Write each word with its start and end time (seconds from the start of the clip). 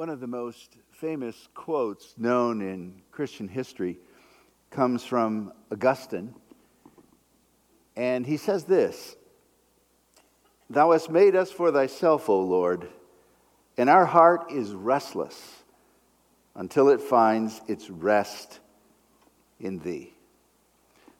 One 0.00 0.08
of 0.08 0.20
the 0.20 0.26
most 0.26 0.78
famous 0.92 1.50
quotes 1.52 2.14
known 2.16 2.62
in 2.62 3.02
Christian 3.12 3.48
history 3.48 3.98
comes 4.70 5.04
from 5.04 5.52
Augustine. 5.70 6.34
And 7.96 8.24
he 8.24 8.38
says 8.38 8.64
this 8.64 9.14
Thou 10.70 10.92
hast 10.92 11.10
made 11.10 11.36
us 11.36 11.50
for 11.50 11.70
thyself, 11.70 12.30
O 12.30 12.40
Lord, 12.40 12.88
and 13.76 13.90
our 13.90 14.06
heart 14.06 14.50
is 14.50 14.72
restless 14.72 15.64
until 16.54 16.88
it 16.88 17.02
finds 17.02 17.60
its 17.68 17.90
rest 17.90 18.60
in 19.60 19.80
thee. 19.80 20.14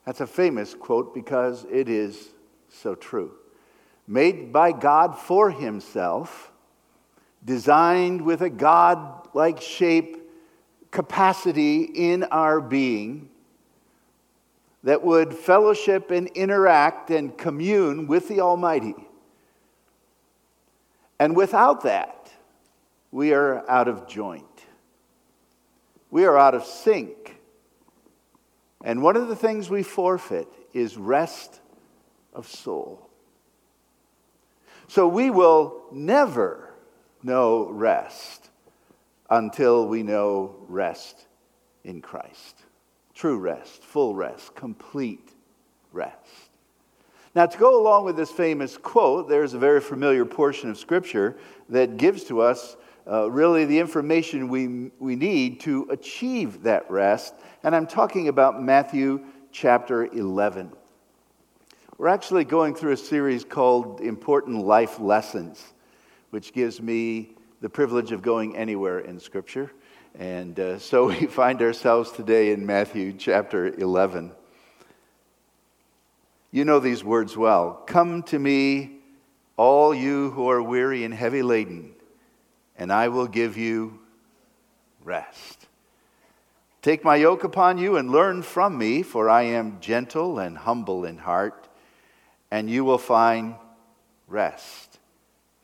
That's 0.07 0.21
a 0.21 0.25
famous 0.25 0.73
quote 0.73 1.13
because 1.13 1.67
it 1.71 1.87
is 1.87 2.29
so 2.67 2.95
true. 2.95 3.33
Made 4.07 4.51
by 4.51 4.71
God 4.71 5.19
for 5.19 5.51
himself 5.51 6.50
designed 7.43 8.21
with 8.21 8.41
a 8.41 8.49
God 8.49 9.27
like 9.33 9.61
shape, 9.61 10.17
capacity 10.91 11.83
in 11.83 12.23
our 12.25 12.59
being 12.61 13.29
that 14.83 15.03
would 15.03 15.33
fellowship 15.33 16.11
and 16.11 16.27
interact 16.29 17.09
and 17.11 17.37
commune 17.37 18.07
with 18.07 18.27
the 18.27 18.41
Almighty. 18.41 18.95
And 21.19 21.35
without 21.35 21.83
that, 21.83 22.31
we 23.11 23.33
are 23.33 23.69
out 23.69 23.87
of 23.87 24.07
joint. 24.07 24.45
We 26.09 26.25
are 26.25 26.37
out 26.37 26.55
of 26.55 26.65
sync. 26.65 27.37
And 28.83 29.03
one 29.03 29.15
of 29.15 29.27
the 29.27 29.35
things 29.35 29.69
we 29.69 29.83
forfeit 29.83 30.47
is 30.73 30.97
rest 30.97 31.61
of 32.33 32.47
soul. 32.47 33.07
So 34.87 35.07
we 35.07 35.29
will 35.29 35.83
never 35.91 36.70
know 37.23 37.69
rest 37.69 38.49
until 39.29 39.87
we 39.87 40.03
know 40.03 40.55
rest 40.67 41.27
in 41.83 42.01
Christ. 42.01 42.63
True 43.13 43.37
rest, 43.37 43.83
full 43.83 44.15
rest, 44.15 44.55
complete 44.55 45.31
rest. 45.91 46.49
Now, 47.33 47.45
to 47.45 47.57
go 47.57 47.79
along 47.81 48.05
with 48.05 48.17
this 48.17 48.31
famous 48.31 48.77
quote, 48.77 49.29
there's 49.29 49.53
a 49.53 49.59
very 49.59 49.79
familiar 49.79 50.25
portion 50.25 50.69
of 50.69 50.77
Scripture 50.77 51.37
that 51.69 51.95
gives 51.97 52.25
to 52.25 52.41
us 52.41 52.75
uh, 53.09 53.31
really 53.31 53.63
the 53.65 53.79
information 53.79 54.49
we, 54.49 54.91
we 54.99 55.15
need 55.15 55.61
to 55.61 55.87
achieve 55.89 56.63
that 56.63 56.89
rest. 56.91 57.33
And 57.63 57.75
I'm 57.75 57.87
talking 57.87 58.27
about 58.27 58.61
Matthew 58.61 59.23
chapter 59.51 60.05
11. 60.05 60.71
We're 61.97 62.09
actually 62.09 62.43
going 62.43 62.75
through 62.75 62.93
a 62.93 62.97
series 62.97 63.45
called 63.45 64.01
Important 64.01 64.65
Life 64.65 64.99
Lessons 64.99 65.73
which 66.31 66.53
gives 66.53 66.81
me 66.81 67.29
the 67.59 67.69
privilege 67.69 68.11
of 68.11 68.21
going 68.21 68.55
anywhere 68.57 68.99
in 68.99 69.19
Scripture. 69.19 69.71
And 70.17 70.59
uh, 70.59 70.79
so 70.79 71.07
we 71.07 71.27
find 71.27 71.61
ourselves 71.61 72.11
today 72.11 72.51
in 72.51 72.65
Matthew 72.65 73.13
chapter 73.13 73.67
11. 73.67 74.31
You 76.51 76.65
know 76.65 76.79
these 76.79 77.03
words 77.03 77.37
well. 77.37 77.83
Come 77.85 78.23
to 78.23 78.39
me, 78.39 78.97
all 79.55 79.93
you 79.93 80.31
who 80.31 80.49
are 80.49 80.61
weary 80.61 81.03
and 81.03 81.13
heavy 81.13 81.43
laden, 81.43 81.93
and 82.77 82.91
I 82.91 83.09
will 83.09 83.27
give 83.27 83.57
you 83.57 83.99
rest. 85.03 85.67
Take 86.81 87.03
my 87.03 87.15
yoke 87.15 87.43
upon 87.43 87.77
you 87.77 87.95
and 87.95 88.09
learn 88.09 88.41
from 88.41 88.77
me, 88.77 89.03
for 89.03 89.29
I 89.29 89.43
am 89.43 89.79
gentle 89.79 90.39
and 90.39 90.57
humble 90.57 91.05
in 91.05 91.19
heart, 91.19 91.69
and 92.49 92.69
you 92.69 92.83
will 92.83 92.97
find 92.97 93.55
rest 94.27 94.90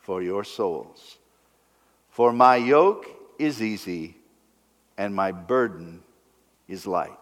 for 0.07 0.21
your 0.21 0.45
souls. 0.45 1.17
For 2.07 2.31
my 2.31 2.55
yoke 2.55 3.07
is 3.37 3.61
easy 3.61 4.15
and 4.97 5.13
my 5.13 5.33
burden 5.33 6.01
is 6.69 6.87
light. 6.87 7.19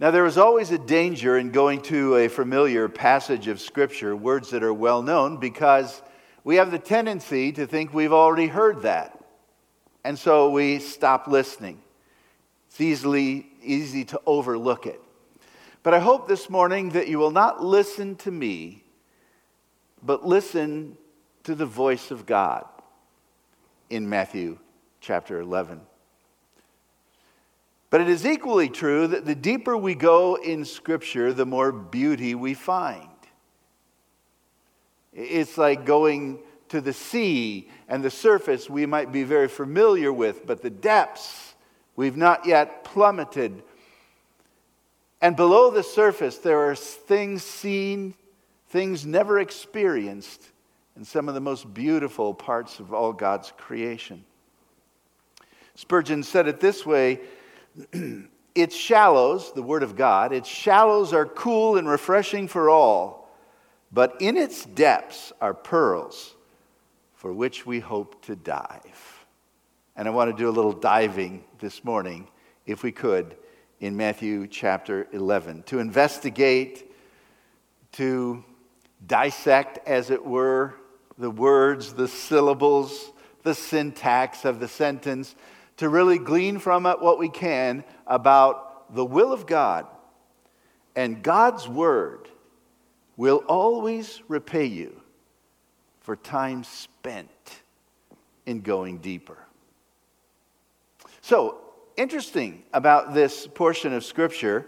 Now, 0.00 0.10
there 0.10 0.24
is 0.24 0.38
always 0.38 0.70
a 0.70 0.78
danger 0.78 1.36
in 1.36 1.50
going 1.50 1.82
to 1.82 2.16
a 2.16 2.28
familiar 2.28 2.88
passage 2.88 3.48
of 3.48 3.60
Scripture, 3.60 4.16
words 4.16 4.48
that 4.52 4.62
are 4.62 4.72
well 4.72 5.02
known, 5.02 5.36
because 5.36 6.00
we 6.42 6.56
have 6.56 6.70
the 6.70 6.78
tendency 6.78 7.52
to 7.52 7.66
think 7.66 7.92
we've 7.92 8.14
already 8.14 8.46
heard 8.46 8.80
that. 8.84 9.22
And 10.04 10.18
so 10.18 10.48
we 10.48 10.78
stop 10.78 11.28
listening. 11.28 11.82
It's 12.68 12.80
easily 12.80 13.46
easy 13.62 14.06
to 14.06 14.20
overlook 14.24 14.86
it. 14.86 15.02
But 15.82 15.92
I 15.92 15.98
hope 15.98 16.28
this 16.28 16.48
morning 16.48 16.92
that 16.92 17.08
you 17.08 17.18
will 17.18 17.30
not 17.30 17.62
listen 17.62 18.16
to 18.16 18.30
me, 18.30 18.84
but 20.02 20.26
listen 20.26 20.96
to 21.48 21.54
the 21.54 21.64
voice 21.64 22.10
of 22.10 22.26
God 22.26 22.66
in 23.88 24.06
Matthew 24.06 24.58
chapter 25.00 25.40
11. 25.40 25.80
But 27.88 28.02
it 28.02 28.08
is 28.10 28.26
equally 28.26 28.68
true 28.68 29.06
that 29.06 29.24
the 29.24 29.34
deeper 29.34 29.74
we 29.74 29.94
go 29.94 30.34
in 30.34 30.66
Scripture, 30.66 31.32
the 31.32 31.46
more 31.46 31.72
beauty 31.72 32.34
we 32.34 32.52
find. 32.52 33.08
It's 35.14 35.56
like 35.56 35.86
going 35.86 36.40
to 36.68 36.82
the 36.82 36.92
sea 36.92 37.70
and 37.88 38.04
the 38.04 38.10
surface 38.10 38.68
we 38.68 38.84
might 38.84 39.10
be 39.10 39.22
very 39.22 39.48
familiar 39.48 40.12
with, 40.12 40.46
but 40.46 40.60
the 40.60 40.68
depths 40.68 41.54
we've 41.96 42.18
not 42.18 42.44
yet 42.44 42.84
plummeted. 42.84 43.62
And 45.22 45.34
below 45.34 45.70
the 45.70 45.82
surface, 45.82 46.36
there 46.36 46.68
are 46.68 46.74
things 46.74 47.42
seen, 47.42 48.12
things 48.68 49.06
never 49.06 49.38
experienced 49.38 50.50
and 50.98 51.06
some 51.06 51.28
of 51.28 51.34
the 51.34 51.40
most 51.40 51.72
beautiful 51.72 52.34
parts 52.34 52.80
of 52.80 52.92
all 52.92 53.12
God's 53.12 53.52
creation. 53.56 54.24
Spurgeon 55.76 56.24
said 56.24 56.48
it 56.48 56.58
this 56.58 56.84
way 56.84 57.20
Its 58.56 58.74
shallows, 58.74 59.52
the 59.52 59.62
Word 59.62 59.84
of 59.84 59.94
God, 59.94 60.32
its 60.32 60.48
shallows 60.48 61.12
are 61.12 61.24
cool 61.24 61.76
and 61.76 61.88
refreshing 61.88 62.48
for 62.48 62.68
all, 62.68 63.30
but 63.92 64.16
in 64.20 64.36
its 64.36 64.64
depths 64.64 65.32
are 65.40 65.54
pearls 65.54 66.34
for 67.14 67.32
which 67.32 67.64
we 67.64 67.78
hope 67.78 68.20
to 68.22 68.34
dive. 68.34 69.24
And 69.94 70.08
I 70.08 70.10
want 70.10 70.32
to 70.32 70.36
do 70.36 70.48
a 70.48 70.50
little 70.50 70.72
diving 70.72 71.44
this 71.60 71.84
morning, 71.84 72.26
if 72.66 72.82
we 72.82 72.90
could, 72.90 73.36
in 73.78 73.96
Matthew 73.96 74.48
chapter 74.48 75.06
11, 75.12 75.62
to 75.64 75.78
investigate, 75.78 76.90
to 77.92 78.42
dissect, 79.06 79.78
as 79.86 80.10
it 80.10 80.26
were, 80.26 80.74
the 81.18 81.30
words, 81.30 81.94
the 81.94 82.08
syllables, 82.08 83.12
the 83.42 83.54
syntax 83.54 84.44
of 84.44 84.60
the 84.60 84.68
sentence, 84.68 85.34
to 85.78 85.88
really 85.88 86.18
glean 86.18 86.58
from 86.58 86.86
it 86.86 87.00
what 87.00 87.18
we 87.18 87.28
can 87.28 87.84
about 88.06 88.94
the 88.94 89.04
will 89.04 89.32
of 89.32 89.46
God. 89.46 89.86
And 90.96 91.22
God's 91.22 91.68
word 91.68 92.28
will 93.16 93.42
always 93.48 94.22
repay 94.28 94.66
you 94.66 95.00
for 96.00 96.16
time 96.16 96.64
spent 96.64 97.28
in 98.46 98.60
going 98.60 98.98
deeper. 98.98 99.38
So, 101.20 101.58
interesting 101.96 102.62
about 102.72 103.12
this 103.12 103.46
portion 103.46 103.92
of 103.92 104.04
Scripture, 104.04 104.66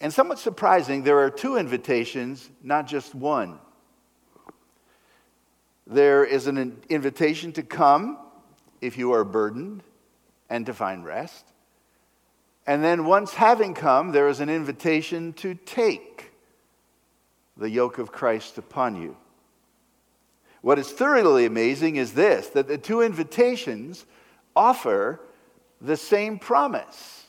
and 0.00 0.12
somewhat 0.12 0.38
surprising, 0.38 1.02
there 1.02 1.18
are 1.18 1.30
two 1.30 1.56
invitations, 1.56 2.48
not 2.62 2.86
just 2.86 3.14
one. 3.14 3.58
There 5.86 6.24
is 6.24 6.46
an 6.46 6.82
invitation 6.88 7.52
to 7.52 7.62
come 7.62 8.18
if 8.80 8.98
you 8.98 9.12
are 9.12 9.24
burdened 9.24 9.82
and 10.50 10.66
to 10.66 10.74
find 10.74 11.04
rest. 11.04 11.44
And 12.66 12.82
then, 12.82 13.04
once 13.04 13.34
having 13.34 13.74
come, 13.74 14.10
there 14.10 14.28
is 14.28 14.40
an 14.40 14.48
invitation 14.48 15.32
to 15.34 15.54
take 15.54 16.32
the 17.56 17.70
yoke 17.70 17.98
of 17.98 18.10
Christ 18.10 18.58
upon 18.58 19.00
you. 19.00 19.16
What 20.62 20.78
is 20.80 20.90
thoroughly 20.90 21.46
amazing 21.46 21.94
is 21.96 22.14
this 22.14 22.48
that 22.48 22.66
the 22.66 22.78
two 22.78 23.02
invitations 23.02 24.04
offer 24.56 25.20
the 25.80 25.96
same 25.96 26.38
promise 26.38 27.26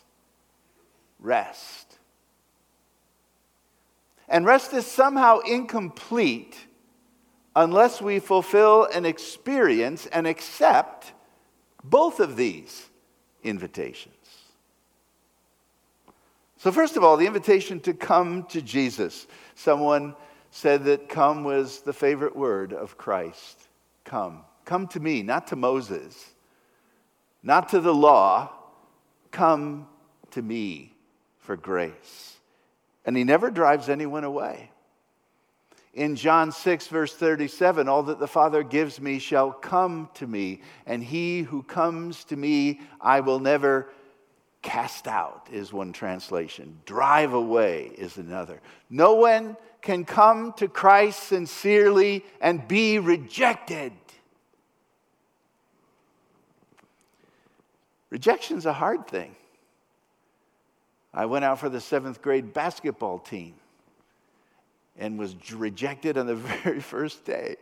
rest. 1.19 1.99
And 4.27 4.45
rest 4.45 4.73
is 4.73 4.85
somehow 4.85 5.39
incomplete 5.39 6.66
unless 7.57 7.99
we 7.99 8.19
fulfill 8.19 8.87
and 8.93 9.03
experience 9.03 10.05
and 10.05 10.27
accept 10.27 11.11
both 11.83 12.19
of 12.19 12.35
these 12.35 12.85
invitations. 13.43 14.13
So, 16.57 16.71
first 16.71 16.97
of 16.97 17.03
all, 17.03 17.17
the 17.17 17.25
invitation 17.25 17.79
to 17.81 17.93
come 17.93 18.43
to 18.45 18.61
Jesus. 18.61 19.25
Someone 19.55 20.15
said 20.51 20.85
that 20.85 21.09
come 21.09 21.43
was 21.43 21.81
the 21.81 21.93
favorite 21.93 22.35
word 22.35 22.73
of 22.73 22.95
Christ. 22.95 23.67
Come. 24.03 24.43
Come 24.63 24.87
to 24.89 24.99
me, 24.99 25.23
not 25.23 25.47
to 25.47 25.55
Moses, 25.55 26.33
not 27.41 27.69
to 27.69 27.79
the 27.79 27.93
law. 27.93 28.51
Come 29.31 29.87
to 30.31 30.41
me 30.43 30.93
for 31.39 31.57
grace. 31.57 32.37
And 33.03 33.17
he 33.17 33.23
never 33.23 33.49
drives 33.49 33.89
anyone 33.89 34.23
away. 34.23 34.69
In 35.97 36.15
John 36.15 36.51
6, 36.51 36.87
verse 36.89 37.11
37, 37.15 37.89
all 37.89 38.03
that 38.03 38.19
the 38.19 38.27
Father 38.27 38.61
gives 38.61 39.01
me 39.01 39.17
shall 39.17 39.51
come 39.51 40.11
to 40.13 40.27
me, 40.27 40.61
and 40.85 41.03
he 41.03 41.41
who 41.41 41.63
comes 41.63 42.23
to 42.25 42.35
me 42.35 42.81
I 43.01 43.21
will 43.21 43.39
never 43.39 43.89
cast 44.61 45.07
out, 45.07 45.47
is 45.51 45.73
one 45.73 45.93
translation. 45.93 46.79
Drive 46.85 47.33
away 47.33 47.91
is 47.97 48.17
another. 48.17 48.61
No 48.91 49.15
one 49.15 49.57
can 49.81 50.05
come 50.05 50.53
to 50.57 50.67
Christ 50.67 51.23
sincerely 51.23 52.23
and 52.39 52.67
be 52.67 52.99
rejected. 52.99 53.93
Rejection's 58.11 58.67
a 58.67 58.73
hard 58.73 59.07
thing. 59.07 59.35
I 61.11 61.25
went 61.25 61.43
out 61.43 61.59
for 61.59 61.69
the 61.69 61.81
seventh 61.81 62.21
grade 62.21 62.53
basketball 62.53 63.17
team 63.17 63.55
and 64.97 65.17
was 65.17 65.35
rejected 65.53 66.17
on 66.17 66.27
the 66.27 66.35
very 66.63 66.79
first 66.79 67.25
day. 67.25 67.57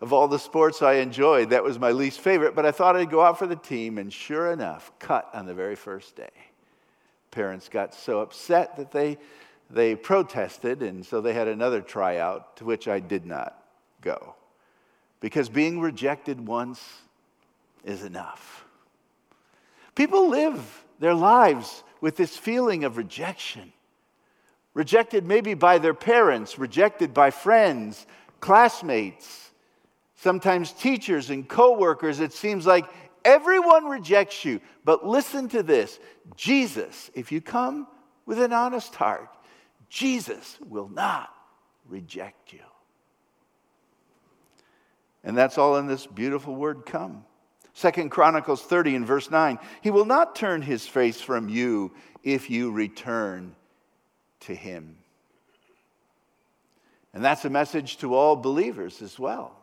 Of 0.00 0.12
all 0.12 0.28
the 0.28 0.38
sports 0.38 0.82
I 0.82 0.94
enjoyed, 0.94 1.50
that 1.50 1.64
was 1.64 1.78
my 1.78 1.92
least 1.92 2.20
favorite, 2.20 2.54
but 2.54 2.66
I 2.66 2.72
thought 2.72 2.96
I'd 2.96 3.10
go 3.10 3.22
out 3.22 3.38
for 3.38 3.46
the 3.46 3.56
team, 3.56 3.98
and 3.98 4.12
sure 4.12 4.52
enough, 4.52 4.92
cut 4.98 5.30
on 5.32 5.46
the 5.46 5.54
very 5.54 5.76
first 5.76 6.16
day. 6.16 6.30
Parents 7.30 7.68
got 7.68 7.94
so 7.94 8.20
upset 8.20 8.76
that 8.76 8.92
they, 8.92 9.18
they 9.70 9.94
protested, 9.94 10.82
and 10.82 11.06
so 11.06 11.20
they 11.20 11.32
had 11.32 11.48
another 11.48 11.80
tryout 11.80 12.56
to 12.56 12.64
which 12.64 12.86
I 12.88 13.00
did 13.00 13.24
not 13.24 13.62
go. 14.00 14.34
Because 15.20 15.48
being 15.48 15.80
rejected 15.80 16.44
once 16.46 16.82
is 17.84 18.04
enough. 18.04 18.64
People 19.94 20.28
live 20.28 20.84
their 20.98 21.14
lives 21.14 21.82
with 22.00 22.16
this 22.16 22.36
feeling 22.36 22.84
of 22.84 22.96
rejection 22.96 23.72
rejected 24.74 25.24
maybe 25.24 25.54
by 25.54 25.78
their 25.78 25.94
parents, 25.94 26.58
rejected 26.58 27.14
by 27.14 27.30
friends, 27.30 28.06
classmates, 28.40 29.52
sometimes 30.16 30.72
teachers 30.72 31.30
and 31.30 31.48
coworkers. 31.48 32.20
It 32.20 32.32
seems 32.32 32.66
like 32.66 32.86
everyone 33.24 33.86
rejects 33.86 34.44
you. 34.44 34.60
But 34.84 35.06
listen 35.06 35.48
to 35.50 35.62
this 35.62 35.98
Jesus, 36.36 37.10
if 37.14 37.32
you 37.32 37.40
come 37.40 37.86
with 38.26 38.40
an 38.40 38.52
honest 38.52 38.94
heart, 38.94 39.28
Jesus 39.88 40.58
will 40.68 40.88
not 40.88 41.32
reject 41.88 42.52
you. 42.52 42.60
And 45.22 45.38
that's 45.38 45.56
all 45.56 45.76
in 45.76 45.86
this 45.86 46.06
beautiful 46.06 46.54
word 46.54 46.84
come. 46.84 47.24
Second 47.72 48.10
Chronicles 48.10 48.62
30 48.62 48.96
and 48.96 49.06
verse 49.06 49.30
9. 49.30 49.58
He 49.82 49.90
will 49.90 50.04
not 50.04 50.36
turn 50.36 50.62
his 50.62 50.86
face 50.86 51.20
from 51.20 51.48
you 51.48 51.92
if 52.22 52.50
you 52.50 52.70
return 52.70 53.56
to 54.46 54.54
Him. 54.54 54.96
And 57.12 57.24
that's 57.24 57.44
a 57.44 57.50
message 57.50 57.98
to 57.98 58.14
all 58.14 58.36
believers 58.36 59.00
as 59.00 59.18
well. 59.18 59.56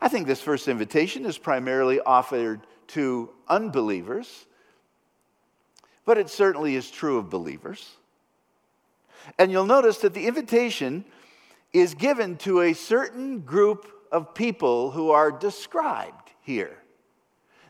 I 0.00 0.08
think 0.08 0.26
this 0.26 0.40
first 0.40 0.68
invitation 0.68 1.24
is 1.24 1.38
primarily 1.38 2.00
offered 2.00 2.60
to 2.88 3.30
unbelievers, 3.48 4.46
but 6.04 6.18
it 6.18 6.28
certainly 6.28 6.74
is 6.74 6.90
true 6.90 7.18
of 7.18 7.30
believers. 7.30 7.96
And 9.38 9.50
you'll 9.50 9.66
notice 9.66 9.98
that 9.98 10.14
the 10.14 10.26
invitation 10.26 11.04
is 11.72 11.94
given 11.94 12.36
to 12.38 12.62
a 12.62 12.72
certain 12.72 13.40
group 13.40 13.86
of 14.10 14.34
people 14.34 14.90
who 14.90 15.10
are 15.10 15.30
described 15.30 16.32
here. 16.40 16.78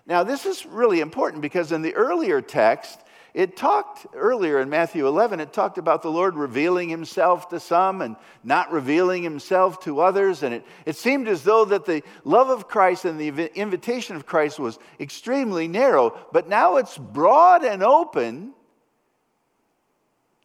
Now, 0.07 0.23
this 0.23 0.47
is 0.47 0.65
really 0.65 1.01
important 1.01 1.43
because 1.43 1.73
in 1.73 1.83
the 1.83 1.95
earlier 1.95 2.41
text, 2.41 3.01
it 3.39 3.57
talked 3.57 4.05
earlier 4.17 4.59
in 4.59 4.69
Matthew 4.69 5.07
11, 5.07 5.39
it 5.39 5.53
talked 5.53 5.79
about 5.79 6.03
the 6.03 6.11
Lord 6.11 6.35
revealing 6.35 6.89
himself 6.89 7.51
to 7.51 7.61
some 7.61 8.03
and 8.03 8.17
not 8.43 8.73
revealing 8.73 9.23
himself 9.23 9.79
to 9.85 10.01
others. 10.01 10.43
And 10.43 10.53
it, 10.53 10.67
it 10.85 10.97
seemed 10.97 11.29
as 11.29 11.45
though 11.45 11.65
that 11.67 11.85
the 11.85 12.03
love 12.25 12.51
of 12.51 12.67
Christ 12.67 13.05
and 13.05 13.17
the 13.17 13.57
invitation 13.57 14.17
of 14.17 14.27
Christ 14.27 14.59
was 14.59 14.81
extremely 14.99 15.69
narrow, 15.69 16.19
but 16.33 16.49
now 16.49 16.79
it's 16.79 16.99
broad 16.99 17.63
and 17.63 17.81
open 17.81 18.55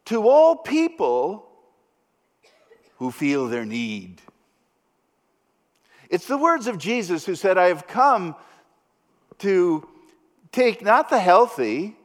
to 0.05 0.29
all 0.29 0.55
people 0.55 1.49
who 2.97 3.09
feel 3.09 3.47
their 3.47 3.65
need. 3.65 4.21
It's 6.11 6.27
the 6.27 6.37
words 6.37 6.67
of 6.67 6.77
Jesus 6.77 7.25
who 7.25 7.33
said, 7.33 7.57
I 7.57 7.69
have 7.69 7.87
come 7.87 8.35
to 9.39 9.89
take 10.51 10.83
not 10.83 11.09
the 11.09 11.17
healthy, 11.17 11.97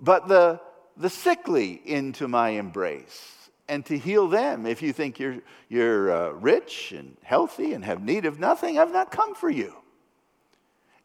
but 0.00 0.28
the, 0.28 0.60
the 0.96 1.10
sickly 1.10 1.80
into 1.84 2.28
my 2.28 2.50
embrace 2.50 3.50
and 3.68 3.84
to 3.86 3.98
heal 3.98 4.28
them. 4.28 4.66
If 4.66 4.82
you 4.82 4.92
think 4.92 5.18
you're, 5.18 5.38
you're 5.68 6.10
uh, 6.10 6.30
rich 6.30 6.92
and 6.92 7.16
healthy 7.22 7.74
and 7.74 7.84
have 7.84 8.02
need 8.02 8.24
of 8.24 8.38
nothing, 8.38 8.78
I've 8.78 8.92
not 8.92 9.10
come 9.10 9.34
for 9.34 9.50
you. 9.50 9.74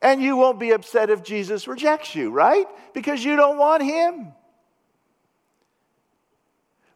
And 0.01 0.21
you 0.21 0.35
won't 0.35 0.59
be 0.59 0.71
upset 0.71 1.09
if 1.09 1.23
Jesus 1.23 1.67
rejects 1.67 2.13
you, 2.15 2.29
right? 2.29 2.65
Because 2.93 3.23
you 3.23 3.35
don't 3.35 3.57
want 3.57 3.83
him. 3.83 4.33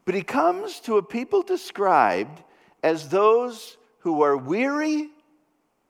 But 0.03 0.15
he 0.15 0.23
comes 0.23 0.79
to 0.81 0.97
a 0.97 1.03
people 1.03 1.41
described 1.41 2.41
as 2.83 3.09
those 3.09 3.77
who 3.99 4.21
are 4.21 4.37
weary 4.37 5.09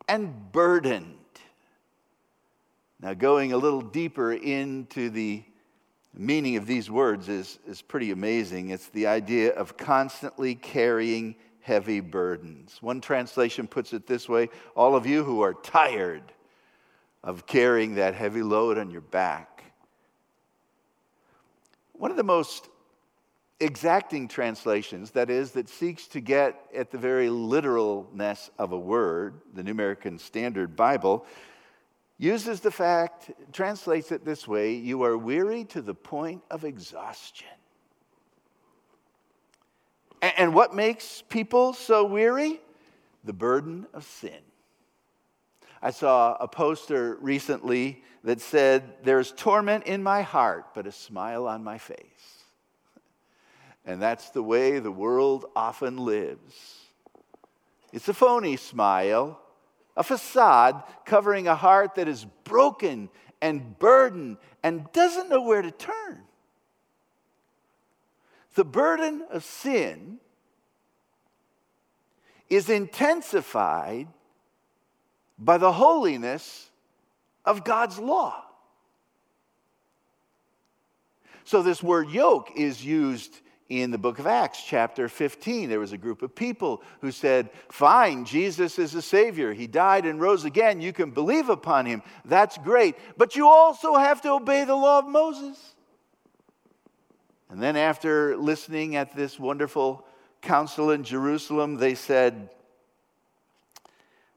and 0.08 0.52
burdened. 0.52 1.14
Now, 3.00 3.14
going 3.14 3.54
a 3.54 3.58
little 3.58 3.82
deeper 3.82 4.34
into 4.34 5.12
the 5.12 5.44
meaning 6.18 6.56
of 6.56 6.66
these 6.66 6.90
words 6.90 7.30
is, 7.30 7.60
is 7.68 7.82
pretty 7.82 8.12
amazing. 8.12 8.70
It's 8.70 8.90
the 8.90 9.08
idea 9.08 9.54
of 9.54 9.78
constantly 9.78 10.56
carrying 10.56 11.36
heavy 11.62 12.00
burdens. 12.00 12.78
One 12.82 13.02
translation 13.02 13.68
puts 13.68 13.94
it 13.94 14.08
this 14.08 14.28
way 14.28 14.50
all 14.76 14.96
of 14.96 15.06
you 15.06 15.24
who 15.24 15.42
are 15.42 15.54
tired 15.54 16.24
of 17.24 17.46
carrying 17.46 17.96
that 17.96 18.16
heavy 18.16 18.42
load 18.42 18.78
on 18.78 18.90
your 18.90 19.02
back. 19.02 19.64
One 21.94 22.12
of 22.12 22.18
the 22.18 22.24
most 22.24 22.70
exacting 23.60 24.28
translations, 24.28 25.12
that 25.12 25.30
is, 25.30 25.52
that 25.52 25.68
seeks 25.68 26.08
to 26.08 26.20
get 26.20 26.60
at 26.76 26.92
the 26.92 26.98
very 26.98 27.30
literalness 27.30 28.52
of 28.60 28.72
a 28.72 28.78
word, 28.78 29.42
the 29.54 29.64
New 29.64 29.72
American 29.72 30.20
Standard 30.20 30.76
Bible, 30.76 31.26
uses 32.18 32.60
the 32.60 32.72
fact, 32.72 33.32
translates 33.54 34.12
it 34.12 34.26
this 34.26 34.48
way 34.48 34.74
you 34.74 35.04
are 35.04 35.18
weary 35.18 35.64
to 35.66 35.82
the 35.82 35.94
point 35.94 36.44
of 36.50 36.66
exhaustion. 36.66 37.48
And 40.22 40.54
what 40.54 40.74
makes 40.74 41.24
people 41.30 41.74
so 41.74 42.04
weary? 42.06 42.60
The 43.24 43.34
burden 43.34 43.86
of 43.94 44.04
sin. 44.04 44.40
I 45.82 45.92
saw 45.92 46.36
a 46.40 46.48
poster 46.48 47.18
recently 47.22 48.04
that 48.24 48.42
said, 48.42 48.96
There's 49.04 49.32
torment 49.32 49.86
in 49.86 50.02
my 50.02 50.24
heart, 50.24 50.74
but 50.74 50.88
a 50.88 50.92
smile 50.92 51.48
on 51.48 51.64
my 51.64 51.78
face. 51.78 52.44
And 53.86 54.02
that's 54.02 54.32
the 54.32 54.44
way 54.44 54.80
the 54.80 54.92
world 54.92 55.46
often 55.56 55.98
lives. 55.98 56.88
It's 57.94 58.10
a 58.10 58.14
phony 58.14 58.58
smile, 58.58 59.40
a 59.98 60.04
facade 60.04 60.84
covering 61.06 61.48
a 61.48 61.56
heart 61.56 61.96
that 61.96 62.08
is 62.08 62.26
broken 62.44 63.10
and 63.42 63.78
burdened 63.80 64.38
and 64.64 64.90
doesn't 64.94 65.28
know 65.28 65.42
where 65.42 65.64
to 65.64 65.72
turn. 65.72 66.22
The 68.54 68.64
burden 68.64 69.26
of 69.32 69.44
sin 69.44 70.20
is 72.50 72.70
intensified 72.70 74.08
by 75.38 75.58
the 75.58 75.72
holiness 75.72 76.70
of 77.44 77.64
God's 77.64 77.98
law. 77.98 78.44
So, 81.44 81.64
this 81.64 81.82
word 81.82 82.10
yoke 82.10 82.52
is 82.56 82.86
used 82.86 83.40
in 83.70 83.92
the 83.92 83.98
book 83.98 84.18
of 84.18 84.28
Acts, 84.28 84.64
chapter 84.66 85.10
15, 85.10 85.68
there 85.68 85.80
was 85.80 85.92
a 85.92 85.98
group 85.98 86.22
of 86.22 86.34
people 86.34 86.82
who 87.02 87.12
said, 87.12 87.50
Fine, 87.70 88.24
Jesus 88.24 88.80
is 88.80 88.96
a 88.96 89.02
Savior. 89.02 89.54
He 89.54 89.68
died 89.68 90.06
and 90.06 90.22
rose 90.22 90.46
again. 90.46 90.80
You 90.80 90.94
can 90.94 91.12
believe 91.12 91.50
upon 91.50 91.86
him. 91.86 92.02
That's 92.24 92.58
great. 92.58 92.96
But 93.18 93.36
you 93.36 93.48
also 93.48 93.96
have 93.96 94.22
to 94.22 94.32
obey 94.32 94.64
the 94.64 94.76
law 94.76 95.00
of 95.00 95.08
Moses. 95.08 95.76
And 97.50 97.62
then, 97.62 97.76
after 97.76 98.38
listening 98.38 98.96
at 98.96 99.16
this 99.16 99.38
wonderful 99.38 100.06
council 100.42 100.92
in 100.92 101.04
Jerusalem, 101.04 101.76
they 101.76 101.96
said, 101.96 102.50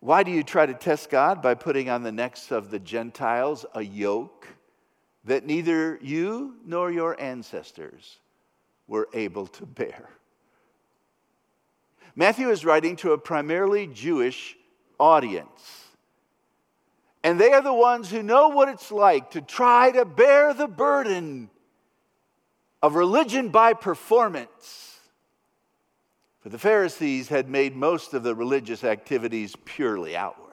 Why 0.01 0.25
do 0.25 0.33
you 0.33 0.43
try 0.43 0.67
to 0.67 0.75
test 0.75 1.09
God 1.09 1.41
by 1.41 1.55
putting 1.55 1.89
on 1.89 2.03
the 2.03 2.13
necks 2.13 2.51
of 2.51 2.71
the 2.71 2.81
Gentiles 2.81 3.65
a 3.75 3.83
yoke 3.83 4.49
that 5.25 5.47
neither 5.47 6.01
you 6.03 6.57
nor 6.65 6.91
your 6.91 7.21
ancestors 7.21 8.19
were 8.91 9.09
able 9.15 9.47
to 9.47 9.65
bear. 9.65 10.11
Matthew 12.17 12.51
is 12.51 12.65
writing 12.65 12.97
to 12.97 13.13
a 13.13 13.19
primarily 13.19 13.87
Jewish 13.87 14.57
audience. 14.99 15.87
And 17.23 17.41
they 17.41 17.53
are 17.53 17.63
the 17.63 17.73
ones 17.73 18.11
who 18.11 18.23
know 18.23 18.49
what 18.49 18.69
it's 18.69 18.91
like 18.91 19.31
to 19.31 19.41
try 19.41 19.93
to 19.93 20.05
bear 20.05 20.53
the 20.53 20.67
burden 20.67 21.51
of 22.83 22.97
religion 22.97 23.51
by 23.51 23.75
performance 23.75 24.99
For 26.41 26.49
the 26.49 26.59
Pharisees 26.59 27.29
had 27.29 27.49
made 27.49 27.77
most 27.77 28.15
of 28.15 28.23
the 28.23 28.35
religious 28.35 28.83
activities 28.83 29.55
purely 29.65 30.17
outward. 30.17 30.50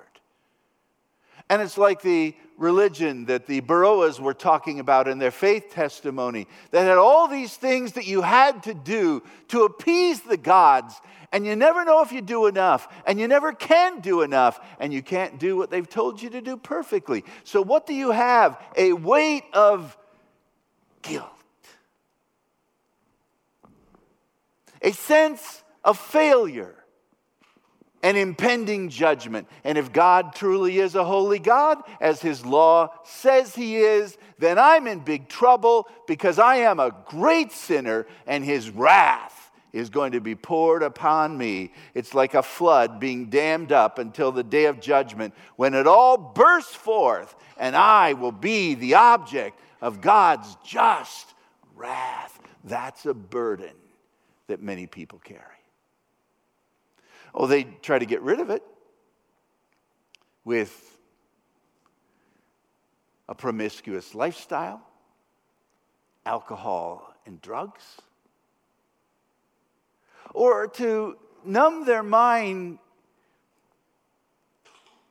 And 1.49 1.61
it's 1.61 1.77
like 1.77 2.01
the 2.01 2.35
religion 2.57 3.25
that 3.25 3.45
the 3.45 3.61
Baroas 3.61 4.19
were 4.19 4.33
talking 4.33 4.79
about 4.79 5.07
in 5.07 5.19
their 5.19 5.31
faith 5.31 5.69
testimony 5.71 6.47
that 6.71 6.83
had 6.83 6.97
all 6.97 7.27
these 7.27 7.55
things 7.55 7.93
that 7.93 8.07
you 8.07 8.21
had 8.21 8.63
to 8.63 8.73
do 8.73 9.23
to 9.49 9.63
appease 9.63 10.21
the 10.21 10.37
gods, 10.37 10.99
and 11.31 11.45
you 11.45 11.55
never 11.55 11.85
know 11.85 12.01
if 12.01 12.11
you 12.11 12.21
do 12.21 12.47
enough, 12.47 12.87
and 13.05 13.19
you 13.19 13.27
never 13.27 13.53
can 13.53 13.99
do 13.99 14.23
enough, 14.23 14.59
and 14.79 14.91
you 14.91 15.01
can't 15.01 15.39
do 15.39 15.55
what 15.55 15.69
they've 15.69 15.87
told 15.87 16.21
you 16.21 16.29
to 16.31 16.41
do 16.41 16.57
perfectly. 16.57 17.23
So, 17.43 17.61
what 17.61 17.85
do 17.85 17.93
you 17.93 18.11
have? 18.11 18.59
A 18.75 18.93
weight 18.93 19.43
of 19.53 19.97
guilt, 21.01 21.29
a 24.81 24.91
sense 24.91 25.63
of 25.83 25.97
failure 25.97 26.75
an 28.03 28.15
impending 28.15 28.89
judgment. 28.89 29.47
And 29.63 29.77
if 29.77 29.91
God 29.91 30.35
truly 30.35 30.79
is 30.79 30.95
a 30.95 31.03
holy 31.03 31.39
God, 31.39 31.81
as 31.99 32.21
his 32.21 32.45
law 32.45 32.91
says 33.03 33.55
he 33.55 33.77
is, 33.77 34.17
then 34.37 34.59
I'm 34.59 34.87
in 34.87 34.99
big 34.99 35.27
trouble 35.27 35.87
because 36.07 36.39
I 36.39 36.57
am 36.57 36.79
a 36.79 36.95
great 37.07 37.51
sinner 37.51 38.05
and 38.25 38.43
his 38.43 38.69
wrath 38.69 39.51
is 39.73 39.89
going 39.89 40.13
to 40.13 40.21
be 40.21 40.35
poured 40.35 40.83
upon 40.83 41.37
me. 41.37 41.73
It's 41.93 42.13
like 42.13 42.33
a 42.33 42.43
flood 42.43 42.99
being 42.99 43.29
dammed 43.29 43.71
up 43.71 43.99
until 43.99 44.31
the 44.31 44.43
day 44.43 44.65
of 44.65 44.79
judgment 44.79 45.33
when 45.55 45.73
it 45.73 45.87
all 45.87 46.17
bursts 46.17 46.75
forth 46.75 47.35
and 47.57 47.75
I 47.75 48.13
will 48.13 48.31
be 48.31 48.75
the 48.75 48.95
object 48.95 49.59
of 49.81 50.01
God's 50.01 50.55
just 50.63 51.33
wrath. 51.75 52.39
That's 52.63 53.05
a 53.05 53.13
burden 53.13 53.73
that 54.47 54.61
many 54.61 54.87
people 54.87 55.19
carry. 55.19 55.56
Oh, 57.39 57.46
they 57.46 57.65
try 57.65 58.00
to 58.00 58.06
get 58.08 58.24
rid 58.24 58.39
of 58.39 58.50
it 58.50 58.63
with 60.44 60.98
a 63.29 63.36
promiscuous 63.36 64.15
lifestyle, 64.15 64.82
alcohol 66.25 67.13
and 67.27 67.39
drugs, 67.39 67.84
or 70.34 70.65
to 70.67 71.15
numb 71.46 71.86
their 71.86 72.01
mind 72.01 72.79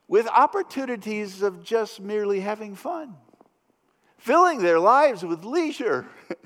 with 0.08 0.26
opportunities 0.26 1.42
of 1.42 1.62
just 1.62 2.00
merely 2.00 2.40
having 2.40 2.74
fun, 2.74 3.14
filling 4.18 4.62
their 4.62 4.80
lives 4.80 5.24
with 5.24 5.44
leisure. 5.44 6.08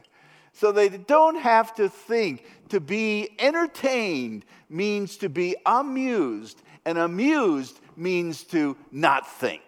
so 0.52 0.72
they 0.72 0.88
don't 0.88 1.36
have 1.36 1.74
to 1.76 1.88
think. 1.88 2.44
To 2.70 2.80
be 2.80 3.30
entertained 3.38 4.44
means 4.68 5.16
to 5.18 5.28
be 5.28 5.56
amused, 5.66 6.62
and 6.84 6.98
amused 6.98 7.80
means 7.96 8.44
to 8.44 8.76
not 8.92 9.26
think. 9.28 9.62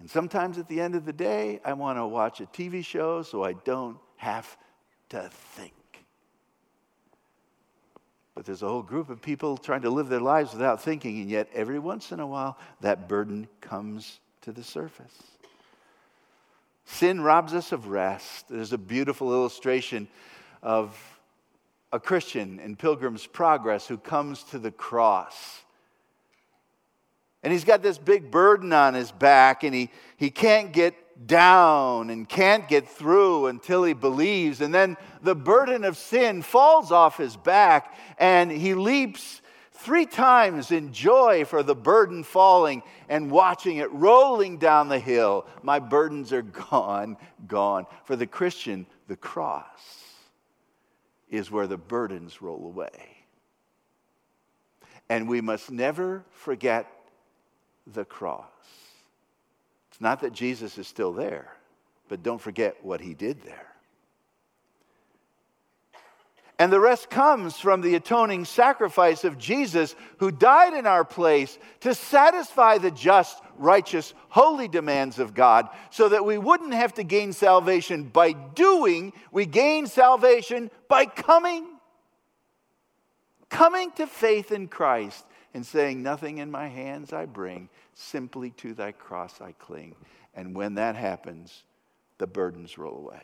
And 0.00 0.10
sometimes 0.10 0.58
at 0.58 0.68
the 0.68 0.80
end 0.80 0.94
of 0.94 1.04
the 1.04 1.12
day, 1.12 1.60
I 1.64 1.72
want 1.72 1.98
to 1.98 2.06
watch 2.06 2.40
a 2.40 2.46
TV 2.46 2.84
show 2.84 3.22
so 3.22 3.44
I 3.44 3.54
don't 3.54 3.96
have 4.16 4.56
to 5.10 5.30
think. 5.30 5.72
But 8.34 8.44
there's 8.44 8.62
a 8.62 8.68
whole 8.68 8.82
group 8.82 9.10
of 9.10 9.22
people 9.22 9.56
trying 9.56 9.82
to 9.82 9.90
live 9.90 10.08
their 10.08 10.20
lives 10.20 10.52
without 10.52 10.82
thinking, 10.82 11.20
and 11.20 11.30
yet 11.30 11.48
every 11.54 11.78
once 11.78 12.10
in 12.10 12.20
a 12.20 12.26
while, 12.26 12.58
that 12.80 13.08
burden 13.08 13.48
comes 13.60 14.18
to 14.42 14.52
the 14.52 14.64
surface. 14.64 15.33
Sin 16.84 17.20
robs 17.20 17.54
us 17.54 17.72
of 17.72 17.88
rest. 17.88 18.48
There's 18.48 18.72
a 18.72 18.78
beautiful 18.78 19.32
illustration 19.32 20.08
of 20.62 20.96
a 21.92 22.00
Christian 22.00 22.58
in 22.60 22.76
Pilgrim's 22.76 23.26
Progress 23.26 23.86
who 23.86 23.96
comes 23.96 24.42
to 24.44 24.58
the 24.58 24.70
cross. 24.70 25.62
And 27.42 27.52
he's 27.52 27.64
got 27.64 27.82
this 27.82 27.98
big 27.98 28.30
burden 28.30 28.72
on 28.72 28.94
his 28.94 29.12
back, 29.12 29.64
and 29.64 29.74
he, 29.74 29.90
he 30.16 30.30
can't 30.30 30.72
get 30.72 30.94
down 31.26 32.10
and 32.10 32.28
can't 32.28 32.66
get 32.68 32.88
through 32.88 33.46
until 33.46 33.84
he 33.84 33.92
believes. 33.92 34.60
And 34.60 34.74
then 34.74 34.96
the 35.22 35.34
burden 35.34 35.84
of 35.84 35.96
sin 35.96 36.42
falls 36.42 36.90
off 36.90 37.16
his 37.16 37.36
back, 37.36 37.94
and 38.18 38.50
he 38.50 38.74
leaps 38.74 39.40
three 39.84 40.06
times 40.06 40.70
in 40.70 40.92
joy 40.92 41.44
for 41.44 41.62
the 41.62 41.74
burden 41.74 42.24
falling 42.24 42.82
and 43.08 43.30
watching 43.30 43.76
it 43.76 43.92
rolling 43.92 44.56
down 44.56 44.88
the 44.88 44.98
hill. 44.98 45.46
My 45.62 45.78
burdens 45.78 46.32
are 46.32 46.42
gone, 46.42 47.18
gone. 47.46 47.86
For 48.04 48.16
the 48.16 48.26
Christian, 48.26 48.86
the 49.08 49.16
cross 49.16 50.08
is 51.28 51.50
where 51.50 51.66
the 51.66 51.76
burdens 51.76 52.40
roll 52.40 52.64
away. 52.64 53.10
And 55.10 55.28
we 55.28 55.42
must 55.42 55.70
never 55.70 56.24
forget 56.30 56.90
the 57.86 58.06
cross. 58.06 58.46
It's 59.90 60.00
not 60.00 60.22
that 60.22 60.32
Jesus 60.32 60.78
is 60.78 60.88
still 60.88 61.12
there, 61.12 61.52
but 62.08 62.22
don't 62.22 62.40
forget 62.40 62.82
what 62.82 63.02
he 63.02 63.12
did 63.12 63.42
there. 63.42 63.73
And 66.58 66.72
the 66.72 66.80
rest 66.80 67.10
comes 67.10 67.56
from 67.56 67.80
the 67.80 67.96
atoning 67.96 68.44
sacrifice 68.44 69.24
of 69.24 69.38
Jesus, 69.38 69.96
who 70.18 70.30
died 70.30 70.72
in 70.72 70.86
our 70.86 71.04
place 71.04 71.58
to 71.80 71.94
satisfy 71.94 72.78
the 72.78 72.92
just, 72.92 73.42
righteous, 73.56 74.14
holy 74.28 74.68
demands 74.68 75.18
of 75.18 75.34
God, 75.34 75.68
so 75.90 76.08
that 76.08 76.24
we 76.24 76.38
wouldn't 76.38 76.74
have 76.74 76.94
to 76.94 77.02
gain 77.02 77.32
salvation 77.32 78.04
by 78.04 78.32
doing, 78.32 79.12
we 79.32 79.46
gain 79.46 79.88
salvation 79.88 80.70
by 80.88 81.06
coming. 81.06 81.66
Coming 83.48 83.90
to 83.92 84.06
faith 84.06 84.52
in 84.52 84.68
Christ 84.68 85.24
and 85.54 85.66
saying, 85.66 86.04
Nothing 86.04 86.38
in 86.38 86.52
my 86.52 86.68
hands 86.68 87.12
I 87.12 87.26
bring, 87.26 87.68
simply 87.94 88.50
to 88.58 88.74
thy 88.74 88.92
cross 88.92 89.40
I 89.40 89.52
cling. 89.52 89.96
And 90.34 90.54
when 90.54 90.74
that 90.74 90.94
happens, 90.94 91.64
the 92.18 92.26
burdens 92.28 92.78
roll 92.78 92.96
away. 92.96 93.22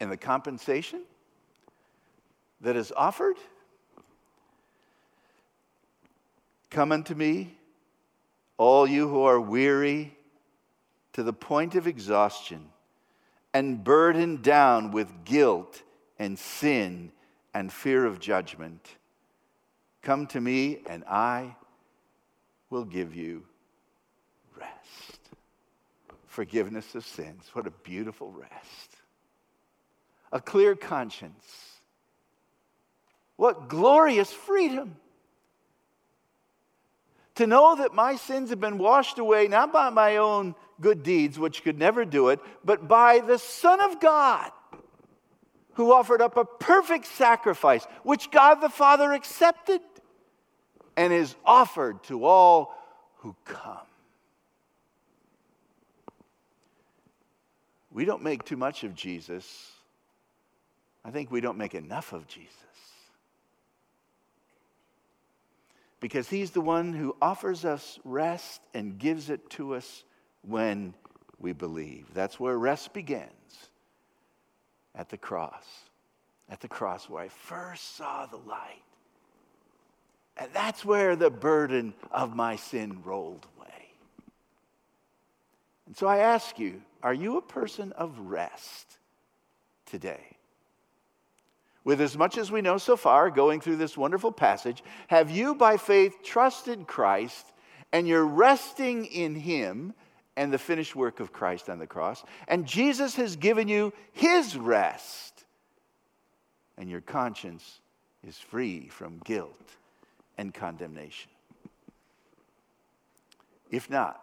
And 0.00 0.10
the 0.10 0.16
compensation? 0.16 1.02
That 2.62 2.76
is 2.76 2.92
offered? 2.96 3.36
Come 6.70 6.92
unto 6.92 7.14
me, 7.14 7.54
all 8.56 8.86
you 8.86 9.08
who 9.08 9.22
are 9.24 9.40
weary 9.40 10.16
to 11.12 11.22
the 11.22 11.32
point 11.32 11.74
of 11.74 11.86
exhaustion 11.86 12.70
and 13.52 13.84
burdened 13.84 14.42
down 14.42 14.90
with 14.90 15.24
guilt 15.24 15.82
and 16.18 16.38
sin 16.38 17.12
and 17.52 17.70
fear 17.70 18.06
of 18.06 18.18
judgment. 18.18 18.96
Come 20.00 20.26
to 20.28 20.40
me, 20.40 20.80
and 20.88 21.04
I 21.04 21.56
will 22.70 22.84
give 22.84 23.14
you 23.14 23.44
rest. 24.58 25.20
Forgiveness 26.26 26.94
of 26.94 27.04
sins. 27.04 27.50
What 27.52 27.66
a 27.66 27.70
beautiful 27.70 28.32
rest. 28.32 28.96
A 30.32 30.40
clear 30.40 30.74
conscience 30.74 31.71
what 33.42 33.68
glorious 33.68 34.32
freedom! 34.32 34.94
To 37.34 37.46
know 37.48 37.74
that 37.74 37.92
my 37.92 38.14
sins 38.14 38.50
have 38.50 38.60
been 38.60 38.78
washed 38.78 39.18
away 39.18 39.48
not 39.48 39.72
by 39.72 39.90
my 39.90 40.18
own 40.18 40.54
good 40.80 41.02
deeds, 41.02 41.40
which 41.40 41.64
could 41.64 41.76
never 41.76 42.04
do 42.04 42.28
it, 42.28 42.38
but 42.64 42.86
by 42.86 43.18
the 43.18 43.40
Son 43.40 43.80
of 43.80 43.98
God, 43.98 44.52
who 45.72 45.92
offered 45.92 46.22
up 46.22 46.36
a 46.36 46.44
perfect 46.44 47.06
sacrifice, 47.06 47.84
which 48.04 48.30
God 48.30 48.60
the 48.60 48.68
Father 48.68 49.12
accepted 49.12 49.80
and 50.96 51.12
is 51.12 51.34
offered 51.44 52.00
to 52.04 52.24
all 52.24 52.72
who 53.16 53.34
come. 53.44 53.88
We 57.90 58.04
don't 58.04 58.22
make 58.22 58.44
too 58.44 58.56
much 58.56 58.84
of 58.84 58.94
Jesus. 58.94 59.72
I 61.04 61.10
think 61.10 61.32
we 61.32 61.40
don't 61.40 61.58
make 61.58 61.74
enough 61.74 62.12
of 62.12 62.28
Jesus. 62.28 62.71
Because 66.02 66.28
He's 66.28 66.50
the 66.50 66.60
one 66.60 66.92
who 66.92 67.14
offers 67.22 67.64
us 67.64 68.00
rest 68.04 68.60
and 68.74 68.98
gives 68.98 69.30
it 69.30 69.48
to 69.50 69.76
us 69.76 70.02
when 70.42 70.94
we 71.38 71.52
believe. 71.52 72.08
That's 72.12 72.40
where 72.40 72.58
rest 72.58 72.92
begins 72.92 73.30
at 74.96 75.08
the 75.10 75.16
cross. 75.16 75.64
At 76.50 76.60
the 76.60 76.66
cross 76.66 77.08
where 77.08 77.22
I 77.22 77.28
first 77.28 77.96
saw 77.96 78.26
the 78.26 78.36
light. 78.36 78.82
And 80.36 80.50
that's 80.52 80.84
where 80.84 81.14
the 81.14 81.30
burden 81.30 81.94
of 82.10 82.34
my 82.34 82.56
sin 82.56 82.98
rolled 83.04 83.46
away. 83.56 83.92
And 85.86 85.96
so 85.96 86.08
I 86.08 86.18
ask 86.18 86.58
you, 86.58 86.82
are 87.04 87.14
you 87.14 87.38
a 87.38 87.42
person 87.42 87.92
of 87.92 88.18
rest 88.18 88.98
today? 89.86 90.36
With 91.84 92.00
as 92.00 92.16
much 92.16 92.38
as 92.38 92.50
we 92.50 92.62
know 92.62 92.78
so 92.78 92.96
far, 92.96 93.30
going 93.30 93.60
through 93.60 93.76
this 93.76 93.96
wonderful 93.96 94.32
passage, 94.32 94.82
have 95.08 95.30
you 95.30 95.54
by 95.54 95.76
faith 95.76 96.22
trusted 96.22 96.86
Christ 96.86 97.46
and 97.92 98.06
you're 98.06 98.26
resting 98.26 99.04
in 99.06 99.34
Him 99.34 99.92
and 100.36 100.52
the 100.52 100.58
finished 100.58 100.94
work 100.94 101.20
of 101.20 101.32
Christ 101.32 101.68
on 101.68 101.78
the 101.78 101.86
cross? 101.86 102.24
And 102.48 102.66
Jesus 102.66 103.16
has 103.16 103.36
given 103.36 103.68
you 103.68 103.92
His 104.12 104.56
rest, 104.56 105.44
and 106.78 106.88
your 106.88 107.00
conscience 107.00 107.80
is 108.26 108.38
free 108.38 108.88
from 108.88 109.20
guilt 109.24 109.76
and 110.38 110.54
condemnation. 110.54 111.30
If 113.70 113.90
not, 113.90 114.22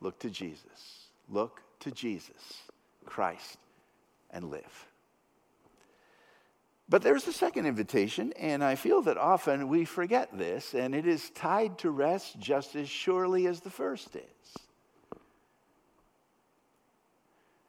look 0.00 0.18
to 0.20 0.30
Jesus. 0.30 1.08
Look 1.28 1.62
to 1.80 1.90
Jesus, 1.90 2.62
Christ, 3.06 3.58
and 4.30 4.50
live. 4.50 4.89
But 6.90 7.02
there's 7.02 7.28
a 7.28 7.32
second 7.32 7.66
invitation, 7.66 8.32
and 8.32 8.64
I 8.64 8.74
feel 8.74 9.00
that 9.02 9.16
often 9.16 9.68
we 9.68 9.84
forget 9.84 10.36
this, 10.36 10.74
and 10.74 10.92
it 10.92 11.06
is 11.06 11.30
tied 11.30 11.78
to 11.78 11.90
rest 11.90 12.40
just 12.40 12.74
as 12.74 12.88
surely 12.88 13.46
as 13.46 13.60
the 13.60 13.70
first 13.70 14.16
is. 14.16 14.56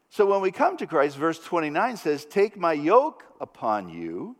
So 0.09 0.25
when 0.25 0.41
we 0.41 0.49
come 0.51 0.75
to 0.77 0.87
Christ, 0.87 1.17
verse 1.17 1.37
29 1.37 1.97
says, 1.97 2.25
Take 2.25 2.57
my 2.57 2.73
yoke 2.73 3.23
upon 3.39 3.89
you 3.89 4.35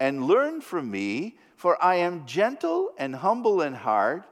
and 0.00 0.24
learn 0.24 0.60
from 0.60 0.90
me, 0.90 1.38
for 1.54 1.82
I 1.82 1.96
am 1.96 2.26
gentle 2.26 2.90
and 2.98 3.14
humble 3.14 3.62
in 3.62 3.74
heart, 3.74 4.28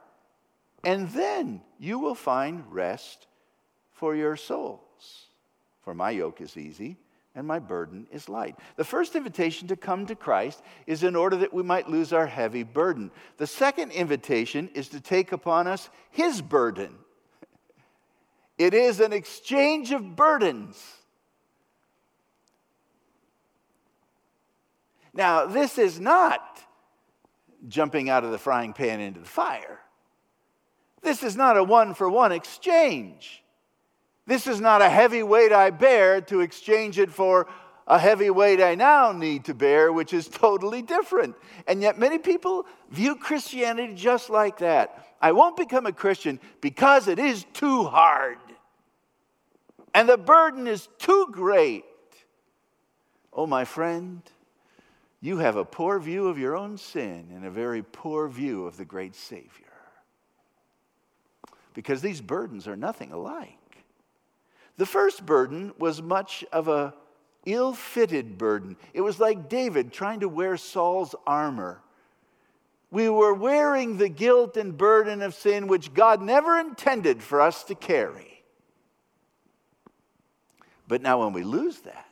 and 0.82 1.08
then 1.10 1.62
you 1.78 2.00
will 2.00 2.16
find 2.16 2.64
rest 2.68 3.28
for 3.92 4.16
your 4.16 4.34
souls. 4.34 5.28
For 5.82 5.94
my 5.94 6.10
yoke 6.10 6.40
is 6.40 6.56
easy 6.56 6.98
and 7.36 7.46
my 7.46 7.58
burden 7.58 8.06
is 8.10 8.30
light. 8.30 8.56
The 8.76 8.84
first 8.84 9.14
invitation 9.14 9.68
to 9.68 9.76
come 9.76 10.06
to 10.06 10.14
Christ 10.16 10.62
is 10.86 11.04
in 11.04 11.14
order 11.14 11.36
that 11.36 11.52
we 11.52 11.62
might 11.62 11.88
lose 11.88 12.12
our 12.12 12.26
heavy 12.26 12.62
burden. 12.62 13.10
The 13.36 13.46
second 13.46 13.92
invitation 13.92 14.70
is 14.74 14.88
to 14.88 15.00
take 15.00 15.32
upon 15.32 15.66
us 15.66 15.90
his 16.10 16.40
burden. 16.40 16.94
It 18.56 18.72
is 18.72 19.00
an 19.00 19.12
exchange 19.12 19.92
of 19.92 20.16
burdens. 20.16 20.82
Now, 25.12 25.44
this 25.44 25.76
is 25.76 26.00
not 26.00 26.40
jumping 27.68 28.08
out 28.08 28.24
of 28.24 28.30
the 28.30 28.38
frying 28.38 28.72
pan 28.72 29.00
into 29.00 29.20
the 29.20 29.26
fire. 29.26 29.80
This 31.02 31.22
is 31.22 31.36
not 31.36 31.58
a 31.58 31.64
one 31.64 31.92
for 31.92 32.08
one 32.08 32.32
exchange. 32.32 33.42
This 34.26 34.46
is 34.46 34.60
not 34.60 34.82
a 34.82 34.88
heavy 34.88 35.22
weight 35.22 35.52
I 35.52 35.70
bear 35.70 36.20
to 36.22 36.40
exchange 36.40 36.98
it 36.98 37.10
for 37.10 37.46
a 37.86 37.98
heavy 37.98 38.30
weight 38.30 38.60
I 38.60 38.74
now 38.74 39.12
need 39.12 39.44
to 39.44 39.54
bear, 39.54 39.92
which 39.92 40.12
is 40.12 40.26
totally 40.26 40.82
different. 40.82 41.36
And 41.68 41.80
yet, 41.80 41.98
many 41.98 42.18
people 42.18 42.66
view 42.90 43.14
Christianity 43.14 43.94
just 43.94 44.28
like 44.28 44.58
that. 44.58 45.06
I 45.22 45.32
won't 45.32 45.56
become 45.56 45.86
a 45.86 45.92
Christian 45.92 46.40
because 46.60 47.06
it 47.06 47.18
is 47.18 47.46
too 47.52 47.84
hard 47.84 48.38
and 49.96 50.06
the 50.06 50.18
burden 50.18 50.66
is 50.66 50.90
too 50.98 51.28
great. 51.32 51.86
Oh, 53.32 53.46
my 53.46 53.64
friend, 53.64 54.20
you 55.22 55.38
have 55.38 55.56
a 55.56 55.64
poor 55.64 55.98
view 55.98 56.28
of 56.28 56.38
your 56.38 56.54
own 56.54 56.76
sin 56.76 57.28
and 57.34 57.46
a 57.46 57.50
very 57.50 57.82
poor 57.82 58.28
view 58.28 58.66
of 58.66 58.76
the 58.76 58.84
great 58.84 59.14
Savior. 59.14 59.72
Because 61.72 62.02
these 62.02 62.20
burdens 62.20 62.68
are 62.68 62.76
nothing 62.76 63.10
alike. 63.10 63.56
The 64.76 64.86
first 64.86 65.24
burden 65.24 65.72
was 65.78 66.02
much 66.02 66.44
of 66.52 66.68
a 66.68 66.94
ill 67.46 67.72
fitted 67.72 68.36
burden. 68.36 68.76
It 68.92 69.00
was 69.00 69.18
like 69.18 69.48
David 69.48 69.92
trying 69.92 70.20
to 70.20 70.28
wear 70.28 70.56
Saul's 70.56 71.14
armor. 71.26 71.80
We 72.90 73.08
were 73.08 73.34
wearing 73.34 73.96
the 73.96 74.08
guilt 74.08 74.56
and 74.56 74.76
burden 74.76 75.22
of 75.22 75.34
sin 75.34 75.66
which 75.66 75.94
God 75.94 76.20
never 76.20 76.58
intended 76.58 77.22
for 77.22 77.40
us 77.40 77.64
to 77.64 77.74
carry. 77.74 78.42
But 80.88 81.02
now, 81.02 81.24
when 81.24 81.32
we 81.32 81.42
lose 81.42 81.80
that, 81.80 82.06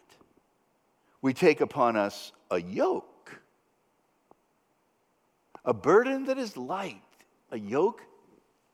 we 1.23 1.33
take 1.33 1.61
upon 1.61 1.97
us 1.97 2.33
a 2.51 2.61
yoke, 2.61 3.41
a 5.65 5.73
burden 5.73 6.25
that 6.25 6.39
is 6.39 6.57
light, 6.57 7.01
a 7.51 7.59
yoke 7.59 8.03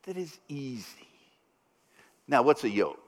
that 0.03 0.17
is 0.17 0.39
easy. 0.49 1.07
Now, 2.27 2.41
what's 2.41 2.63
a 2.63 2.69
yoke? 2.69 3.00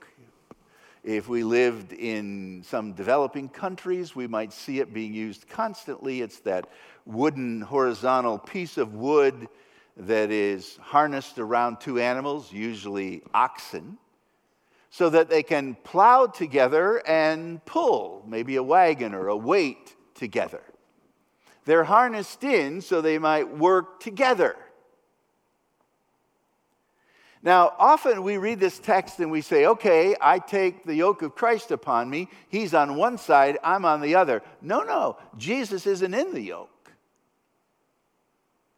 If 1.03 1.27
we 1.27 1.43
lived 1.43 1.91
in 1.91 2.63
some 2.65 2.93
developing 2.93 3.49
countries, 3.49 4.15
we 4.15 4.25
might 4.25 4.53
see 4.53 4.79
it 4.79 4.93
being 4.93 5.13
used 5.13 5.49
constantly. 5.49 6.21
It's 6.21 6.39
that 6.41 6.69
wooden 7.05 7.59
horizontal 7.59 8.37
piece 8.37 8.77
of 8.77 8.93
wood 8.93 9.49
that 9.97 10.31
is 10.31 10.77
harnessed 10.81 11.39
around 11.39 11.81
two 11.81 11.99
animals, 11.99 12.53
usually 12.53 13.21
oxen 13.33 13.97
so 14.89 15.09
that 15.09 15.27
they 15.27 15.43
can 15.43 15.75
plow 15.83 16.27
together 16.27 17.01
and 17.07 17.63
pull, 17.65 18.23
maybe 18.27 18.55
a 18.55 18.63
wagon 18.63 19.13
or 19.13 19.27
a 19.27 19.35
weight 19.35 19.95
together. 20.13 20.61
They're 21.65 21.83
harnessed 21.83 22.43
in 22.43 22.79
so 22.79 23.01
they 23.01 23.17
might 23.17 23.57
work 23.57 23.99
together. 23.99 24.55
Now, 27.43 27.73
often 27.77 28.23
we 28.23 28.38
read 28.38 28.62
this 28.62 28.79
text 28.79 29.19
and 29.19 29.29
we 29.29 29.41
say, 29.41 29.65
okay, 29.65 30.15
I 30.21 30.39
take 30.39 30.86
the 30.86 30.95
yoke 30.95 31.21
of 31.21 31.36
Christ 31.36 31.71
upon 31.71 32.10
me. 32.10 32.29
He's 32.47 32.73
on 32.73 32.95
one 32.95 33.17
side, 33.17 33.58
I'm 33.62 33.84
on 33.84 33.99
the 33.99 34.15
other. 34.15 34.41
No, 34.62 34.84
no, 34.84 35.17
Jesus 35.38 35.86
isn't 35.86 36.13
in 36.13 36.34
the 36.34 36.41
yoke. 36.41 36.69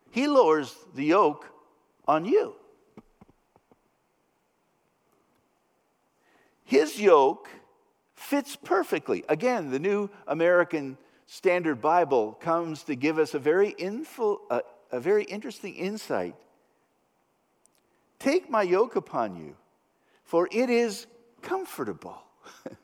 He 0.10 0.28
lowers 0.28 0.76
the 0.96 1.06
yoke 1.06 1.46
on 2.08 2.26
you. 2.26 2.56
His 6.64 7.00
yoke 7.00 7.50
fits 8.16 8.56
perfectly. 8.56 9.24
Again, 9.30 9.70
the 9.70 9.78
New 9.78 10.10
American 10.26 10.98
Standard 11.28 11.82
Bible 11.82 12.34
comes 12.34 12.82
to 12.84 12.96
give 12.96 13.20
us 13.20 13.36
a 13.36 13.40
very, 13.40 13.70
info, 13.70 14.42
a, 14.50 14.54
uh, 14.54 14.60
a 14.92 15.00
very 15.00 15.26
interesting 15.26 15.76
insight. 15.76 16.36
Take 18.26 18.50
my 18.50 18.64
yoke 18.64 18.96
upon 18.96 19.36
you, 19.36 19.56
for 20.24 20.50
it 20.52 20.72
is 20.72 21.06
comfortable. 21.44 22.24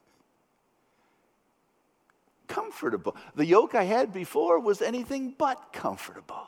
comfortable. 2.47 3.15
The 3.33 3.47
yoke 3.47 3.73
I 3.73 3.85
had 3.85 4.13
before 4.13 4.59
was 4.59 4.83
anything 4.83 5.33
but 5.35 5.73
comfortable. 5.73 6.47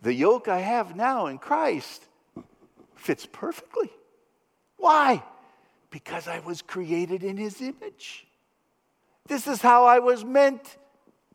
The 0.00 0.14
yoke 0.14 0.48
I 0.48 0.60
have 0.60 0.96
now 0.96 1.26
in 1.26 1.36
Christ 1.36 2.06
fits 2.94 3.26
perfectly. 3.30 3.90
Why? 4.78 5.22
Because 5.90 6.26
I 6.26 6.38
was 6.38 6.62
created 6.62 7.22
in 7.22 7.36
his 7.36 7.60
image. 7.60 8.26
This 9.26 9.46
is 9.46 9.60
how 9.60 9.84
I 9.84 9.98
was 9.98 10.24
meant 10.24 10.78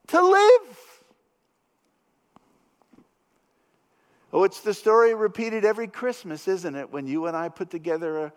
to 0.07 0.19
live. 0.19 0.96
Oh, 4.37 4.43
it's 4.43 4.59
the 4.59 4.75
story 4.75 5.15
repeated 5.15 5.65
every 5.65 5.87
Christmas, 5.87 6.47
isn't 6.47 6.75
it? 6.75 6.93
When 6.93 7.07
you 7.07 7.25
and 7.25 7.35
I 7.35 7.49
put 7.49 7.71
together 7.71 8.25
a 8.25 8.33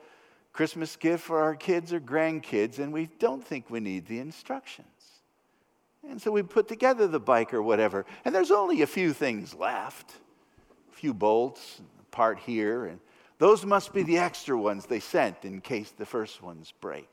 Christmas 0.50 0.96
gift 0.96 1.22
for 1.22 1.42
our 1.42 1.54
kids 1.54 1.92
or 1.92 2.00
grandkids 2.00 2.78
and 2.78 2.90
we 2.90 3.10
don't 3.18 3.46
think 3.46 3.68
we 3.68 3.80
need 3.80 4.06
the 4.06 4.18
instructions. 4.18 4.88
And 6.08 6.18
so 6.18 6.30
we 6.30 6.42
put 6.42 6.68
together 6.68 7.06
the 7.06 7.20
bike 7.20 7.52
or 7.52 7.62
whatever, 7.62 8.06
and 8.24 8.34
there's 8.34 8.50
only 8.50 8.80
a 8.80 8.86
few 8.86 9.12
things 9.12 9.52
left 9.52 10.14
a 10.90 10.96
few 10.96 11.12
bolts, 11.12 11.82
a 12.00 12.04
part 12.04 12.38
here, 12.38 12.86
and 12.86 12.98
those 13.36 13.66
must 13.66 13.92
be 13.92 14.02
the 14.02 14.16
extra 14.16 14.58
ones 14.58 14.86
they 14.86 15.00
sent 15.00 15.44
in 15.44 15.60
case 15.60 15.90
the 15.90 16.06
first 16.06 16.42
ones 16.42 16.72
break. 16.80 17.10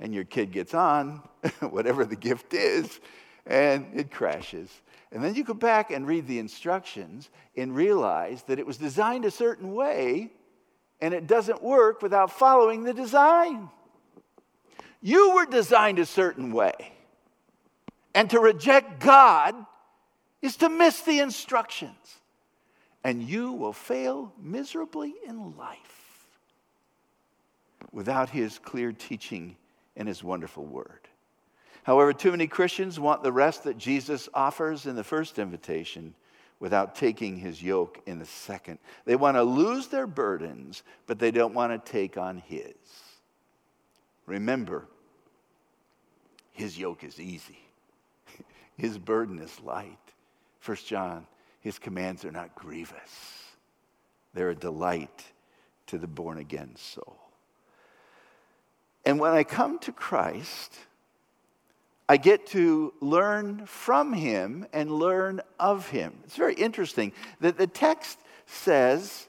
And 0.00 0.12
your 0.14 0.24
kid 0.24 0.52
gets 0.52 0.74
on, 0.74 1.22
whatever 1.60 2.04
the 2.04 2.14
gift 2.14 2.52
is, 2.52 3.00
and 3.46 3.86
it 3.94 4.10
crashes. 4.10 4.70
And 5.12 5.22
then 5.22 5.34
you 5.34 5.44
go 5.44 5.54
back 5.54 5.90
and 5.90 6.06
read 6.06 6.26
the 6.26 6.38
instructions 6.38 7.30
and 7.56 7.74
realize 7.74 8.42
that 8.44 8.58
it 8.58 8.66
was 8.66 8.76
designed 8.76 9.24
a 9.24 9.30
certain 9.30 9.74
way 9.74 10.32
and 11.00 11.14
it 11.14 11.26
doesn't 11.26 11.62
work 11.62 12.02
without 12.02 12.30
following 12.30 12.84
the 12.84 12.94
design. 12.94 13.70
You 15.00 15.34
were 15.34 15.46
designed 15.46 15.98
a 15.98 16.06
certain 16.06 16.52
way. 16.52 16.92
And 18.14 18.30
to 18.30 18.40
reject 18.40 19.00
God 19.00 19.54
is 20.42 20.56
to 20.56 20.68
miss 20.68 21.00
the 21.02 21.20
instructions 21.20 22.20
and 23.04 23.22
you 23.22 23.52
will 23.52 23.72
fail 23.72 24.32
miserably 24.42 25.14
in 25.26 25.56
life 25.56 26.26
without 27.92 28.30
his 28.30 28.58
clear 28.58 28.90
teaching 28.90 29.56
and 29.96 30.08
his 30.08 30.24
wonderful 30.24 30.64
word. 30.64 31.06
However, 31.86 32.12
too 32.12 32.32
many 32.32 32.48
Christians 32.48 32.98
want 32.98 33.22
the 33.22 33.30
rest 33.30 33.62
that 33.62 33.78
Jesus 33.78 34.28
offers 34.34 34.86
in 34.86 34.96
the 34.96 35.04
first 35.04 35.38
invitation 35.38 36.16
without 36.58 36.96
taking 36.96 37.36
his 37.36 37.62
yoke 37.62 38.02
in 38.06 38.18
the 38.18 38.26
second. 38.26 38.80
They 39.04 39.14
want 39.14 39.36
to 39.36 39.44
lose 39.44 39.86
their 39.86 40.08
burdens, 40.08 40.82
but 41.06 41.20
they 41.20 41.30
don't 41.30 41.54
want 41.54 41.72
to 41.72 41.92
take 41.92 42.18
on 42.18 42.38
his. 42.38 42.74
Remember, 44.26 44.88
his 46.50 46.76
yoke 46.76 47.04
is 47.04 47.20
easy, 47.20 47.60
his 48.76 48.98
burden 48.98 49.38
is 49.38 49.60
light. 49.60 49.96
1 50.64 50.76
John 50.86 51.24
his 51.60 51.78
commands 51.78 52.24
are 52.24 52.32
not 52.32 52.56
grievous, 52.56 53.44
they're 54.34 54.50
a 54.50 54.56
delight 54.56 55.24
to 55.86 55.98
the 55.98 56.08
born 56.08 56.38
again 56.38 56.74
soul. 56.74 57.16
And 59.04 59.20
when 59.20 59.34
I 59.34 59.44
come 59.44 59.78
to 59.80 59.92
Christ, 59.92 60.76
I 62.08 62.16
get 62.16 62.46
to 62.48 62.92
learn 63.00 63.66
from 63.66 64.12
him 64.12 64.66
and 64.72 64.90
learn 64.90 65.40
of 65.58 65.88
him. 65.88 66.14
It's 66.24 66.36
very 66.36 66.54
interesting 66.54 67.12
that 67.40 67.58
the 67.58 67.66
text 67.66 68.18
says, 68.46 69.28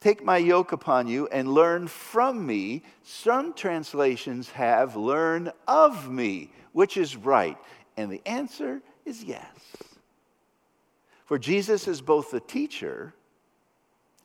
Take 0.00 0.22
my 0.22 0.36
yoke 0.36 0.72
upon 0.72 1.06
you 1.06 1.28
and 1.28 1.48
learn 1.52 1.86
from 1.88 2.46
me. 2.46 2.82
Some 3.02 3.54
translations 3.54 4.50
have 4.50 4.96
learn 4.96 5.50
of 5.66 6.10
me, 6.10 6.52
which 6.72 6.98
is 6.98 7.16
right. 7.16 7.56
And 7.96 8.12
the 8.12 8.20
answer 8.26 8.82
is 9.06 9.24
yes. 9.24 9.46
For 11.24 11.38
Jesus 11.38 11.88
is 11.88 12.02
both 12.02 12.30
the 12.30 12.40
teacher 12.40 13.14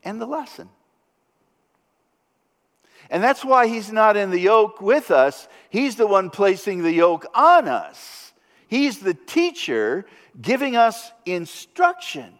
and 0.03 0.19
the 0.19 0.25
lesson. 0.25 0.69
And 3.09 3.23
that's 3.23 3.43
why 3.43 3.67
he's 3.67 3.91
not 3.91 4.17
in 4.17 4.29
the 4.29 4.39
yoke 4.39 4.81
with 4.81 5.09
us. 5.09 5.47
He's 5.69 5.95
the 5.95 6.07
one 6.07 6.29
placing 6.29 6.83
the 6.83 6.91
yoke 6.91 7.25
on 7.33 7.67
us. 7.67 8.33
He's 8.67 8.99
the 8.99 9.15
teacher 9.15 10.05
giving 10.39 10.75
us 10.75 11.11
instruction. 11.25 12.33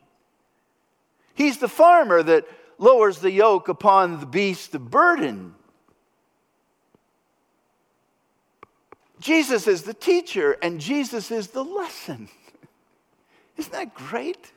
He's 1.33 1.57
the 1.57 1.67
farmer 1.67 2.21
that 2.21 2.47
lowers 2.77 3.19
the 3.19 3.31
yoke 3.31 3.67
upon 3.67 4.19
the 4.19 4.25
beast 4.25 4.75
of 4.75 4.91
burden. 4.91 5.55
Jesus 9.19 9.67
is 9.67 9.83
the 9.83 9.93
teacher 9.93 10.55
and 10.61 10.79
Jesus 10.79 11.31
is 11.31 11.47
the 11.47 11.63
lesson. 11.63 12.29
Isn't 13.57 13.73
that 13.73 13.93
great? 13.93 14.51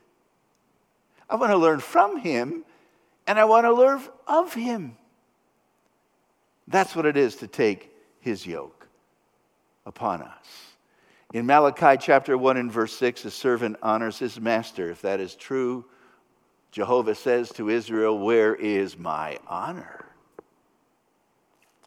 I 1.28 1.36
want 1.36 1.50
to 1.50 1.56
learn 1.56 1.80
from 1.80 2.18
him 2.18 2.64
and 3.26 3.38
I 3.38 3.44
want 3.44 3.64
to 3.64 3.72
learn 3.72 4.02
of 4.26 4.54
him. 4.54 4.96
That's 6.68 6.94
what 6.94 7.06
it 7.06 7.16
is 7.16 7.36
to 7.36 7.46
take 7.46 7.90
his 8.20 8.46
yoke 8.46 8.86
upon 9.84 10.22
us. 10.22 10.46
In 11.32 11.46
Malachi 11.46 11.96
chapter 11.98 12.36
1 12.36 12.56
and 12.56 12.70
verse 12.70 12.92
6, 12.94 13.24
a 13.24 13.30
servant 13.30 13.76
honors 13.82 14.18
his 14.18 14.38
master. 14.38 14.90
If 14.90 15.02
that 15.02 15.18
is 15.18 15.34
true, 15.34 15.84
Jehovah 16.70 17.14
says 17.14 17.50
to 17.52 17.70
Israel, 17.70 18.18
Where 18.18 18.54
is 18.54 18.98
my 18.98 19.38
honor? 19.46 20.06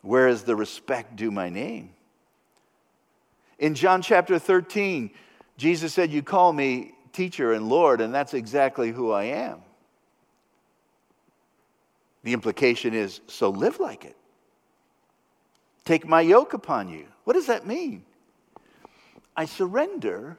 Where 0.02 0.28
is 0.28 0.44
the 0.44 0.56
respect 0.56 1.16
due 1.16 1.32
my 1.32 1.50
name? 1.50 1.92
In 3.58 3.76
John 3.76 4.02
chapter 4.02 4.38
13, 4.40 5.12
Jesus 5.58 5.94
said, 5.94 6.12
You 6.12 6.22
call 6.22 6.52
me 6.52 6.94
teacher 7.14 7.54
and 7.54 7.70
Lord, 7.70 8.02
and 8.02 8.14
that's 8.14 8.34
exactly 8.34 8.92
who 8.92 9.12
I 9.12 9.26
am. 9.26 9.62
The 12.24 12.34
implication 12.34 12.94
is, 12.94 13.22
so 13.28 13.50
live 13.50 13.80
like 13.80 14.06
it. 14.06 14.16
Take 15.86 16.08
my 16.08 16.22
yoke 16.22 16.54
upon 16.54 16.90
you. 16.90 17.06
What 17.24 17.34
does 17.34 17.46
that 17.46 17.66
mean? 17.68 18.04
I 19.38 19.46
surrender 19.46 20.38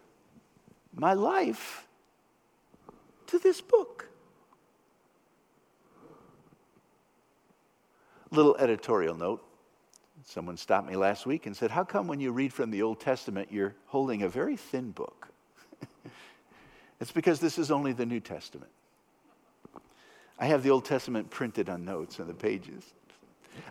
my 0.93 1.15
life 1.15 1.87
to 3.29 3.39
this 3.39 3.61
book. 3.61 4.09
Little 8.31 8.57
editorial 8.57 9.15
note. 9.15 9.43
Someone 10.25 10.57
stopped 10.57 10.89
me 10.89 10.97
last 10.97 11.27
week 11.27 11.47
and 11.47 11.57
said, 11.57 11.71
How 11.71 11.85
come 11.85 12.09
when 12.09 12.19
you 12.19 12.33
read 12.33 12.53
from 12.53 12.73
the 12.73 12.83
Old 12.83 12.99
Testament, 12.99 13.53
you're 13.53 13.75
holding 13.87 14.23
a 14.23 14.29
very 14.29 14.57
thin 14.57 14.91
book? 14.91 15.29
it's 17.01 17.13
because 17.13 17.39
this 17.39 17.59
is 17.59 17.71
only 17.71 17.93
the 17.93 18.07
New 18.07 18.19
Testament. 18.19 18.73
I 20.39 20.47
have 20.47 20.65
the 20.65 20.71
Old 20.71 20.85
Testament 20.85 21.31
printed 21.31 21.69
on 21.69 21.85
notes 21.85 22.19
on 22.19 22.27
the 22.27 22.35
pages. 22.35 22.83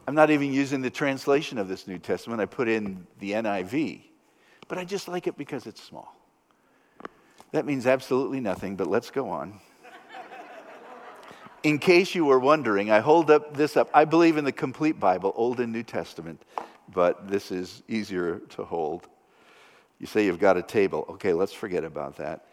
I'm 0.08 0.16
not 0.16 0.30
even 0.30 0.54
using 0.54 0.82
the 0.82 0.90
translation 0.90 1.58
of 1.58 1.68
this 1.68 1.88
New 1.88 1.98
Testament. 1.98 2.42
I 2.42 2.46
put 2.46 2.68
in 2.68 3.08
the 3.20 3.32
NIV. 3.32 4.02
But 4.68 4.78
I 4.78 4.86
just 4.86 5.08
like 5.08 5.28
it 5.28 5.38
because 5.38 5.68
it's 5.68 5.82
small. 5.82 6.16
That 7.52 7.66
means 7.66 7.86
absolutely 7.86 8.40
nothing, 8.40 8.76
but 8.76 8.88
let's 8.88 9.12
go 9.12 9.30
on. 9.30 9.60
in 11.64 11.80
case 11.80 12.16
you 12.16 12.26
were 12.26 12.40
wondering, 12.40 12.92
I 12.92 13.00
hold 13.00 13.32
up 13.32 13.56
this 13.56 13.78
up. 13.78 13.90
I 13.94 14.06
believe 14.06 14.38
in 14.38 14.44
the 14.44 14.52
complete 14.52 15.00
Bible, 15.00 15.34
Old 15.36 15.60
and 15.60 15.72
New 15.72 15.84
Testament, 15.84 16.42
but 16.94 17.28
this 17.28 17.52
is 17.52 17.84
easier 17.88 18.40
to 18.50 18.64
hold. 18.64 19.08
You 20.00 20.08
say 20.08 20.26
you've 20.26 20.40
got 20.40 20.58
a 20.58 20.62
table. 20.62 21.06
Okay, 21.12 21.34
let's 21.34 21.54
forget 21.54 21.84
about 21.84 22.18
that. 22.18 22.46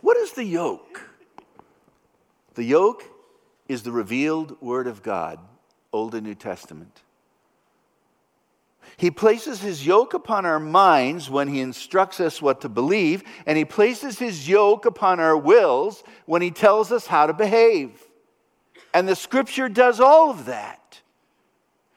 what 0.00 0.16
is 0.16 0.32
the 0.32 0.44
yoke? 0.44 1.02
The 2.54 2.64
yoke 2.64 3.04
is 3.70 3.84
the 3.84 3.92
revealed 3.92 4.60
Word 4.60 4.88
of 4.88 5.00
God, 5.00 5.38
Old 5.92 6.16
and 6.16 6.26
New 6.26 6.34
Testament. 6.34 7.02
He 8.96 9.12
places 9.12 9.60
his 9.60 9.86
yoke 9.86 10.12
upon 10.12 10.44
our 10.44 10.58
minds 10.58 11.30
when 11.30 11.46
he 11.46 11.60
instructs 11.60 12.18
us 12.18 12.42
what 12.42 12.62
to 12.62 12.68
believe, 12.68 13.22
and 13.46 13.56
he 13.56 13.64
places 13.64 14.18
his 14.18 14.48
yoke 14.48 14.86
upon 14.86 15.20
our 15.20 15.36
wills 15.36 16.02
when 16.26 16.42
he 16.42 16.50
tells 16.50 16.90
us 16.90 17.06
how 17.06 17.26
to 17.26 17.32
behave. 17.32 17.92
And 18.92 19.08
the 19.08 19.14
scripture 19.14 19.68
does 19.68 20.00
all 20.00 20.30
of 20.30 20.46
that. 20.46 21.00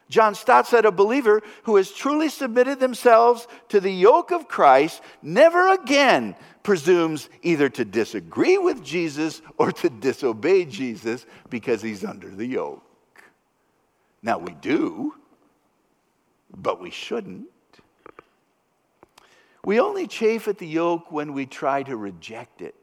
John 0.09 0.35
Stott 0.35 0.67
said, 0.67 0.85
A 0.85 0.91
believer 0.91 1.41
who 1.63 1.77
has 1.77 1.91
truly 1.91 2.29
submitted 2.29 2.79
themselves 2.79 3.47
to 3.69 3.79
the 3.79 3.91
yoke 3.91 4.31
of 4.31 4.47
Christ 4.47 5.01
never 5.23 5.73
again 5.73 6.35
presumes 6.63 7.29
either 7.41 7.69
to 7.69 7.85
disagree 7.85 8.57
with 8.57 8.83
Jesus 8.83 9.41
or 9.57 9.71
to 9.73 9.89
disobey 9.89 10.65
Jesus 10.65 11.25
because 11.49 11.81
he's 11.81 12.03
under 12.03 12.29
the 12.29 12.45
yoke. 12.45 12.81
Now, 14.21 14.37
we 14.37 14.53
do, 14.53 15.15
but 16.55 16.81
we 16.81 16.89
shouldn't. 16.89 17.47
We 19.65 19.79
only 19.79 20.07
chafe 20.07 20.47
at 20.47 20.57
the 20.57 20.67
yoke 20.67 21.11
when 21.11 21.33
we 21.33 21.45
try 21.45 21.83
to 21.83 21.95
reject 21.95 22.61
it, 22.61 22.75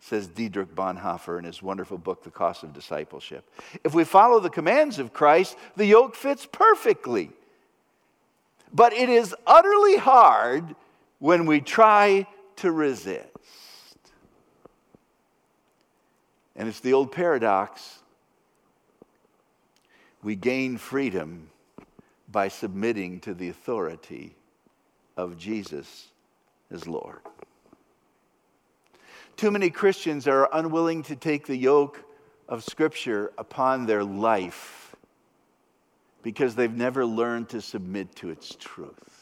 says 0.00 0.26
Dietrich 0.28 0.74
Bonhoeffer 0.74 1.38
in 1.38 1.44
his 1.44 1.62
wonderful 1.62 1.98
book, 1.98 2.24
The 2.24 2.30
Cost 2.30 2.62
of 2.62 2.72
Discipleship. 2.72 3.48
If 3.84 3.94
we 3.94 4.04
follow 4.04 4.40
the 4.40 4.50
commands 4.50 4.98
of 4.98 5.12
Christ, 5.12 5.56
the 5.76 5.86
yoke 5.86 6.14
fits 6.14 6.46
perfectly. 6.50 7.30
But 8.72 8.92
it 8.92 9.08
is 9.08 9.34
utterly 9.46 9.96
hard 9.96 10.74
when 11.18 11.46
we 11.46 11.60
try 11.60 12.26
to 12.60 12.72
resist. 12.72 13.26
And 16.56 16.68
it's 16.68 16.80
the 16.80 16.92
old 16.92 17.12
paradox 17.12 17.98
we 20.22 20.36
gain 20.36 20.76
freedom 20.76 21.48
by 22.30 22.48
submitting 22.48 23.20
to 23.20 23.34
the 23.34 23.48
authority 23.48 24.36
of 25.16 25.38
Jesus 25.38 26.08
as 26.70 26.86
Lord. 26.86 27.20
Too 29.36 29.50
many 29.50 29.70
Christians 29.70 30.28
are 30.28 30.48
unwilling 30.52 31.02
to 31.04 31.16
take 31.16 31.46
the 31.46 31.56
yoke 31.56 32.04
of 32.46 32.62
Scripture 32.62 33.32
upon 33.38 33.86
their 33.86 34.04
life 34.04 34.94
because 36.22 36.54
they've 36.54 36.70
never 36.70 37.06
learned 37.06 37.48
to 37.48 37.62
submit 37.62 38.14
to 38.16 38.28
its 38.28 38.54
truth. 38.54 39.19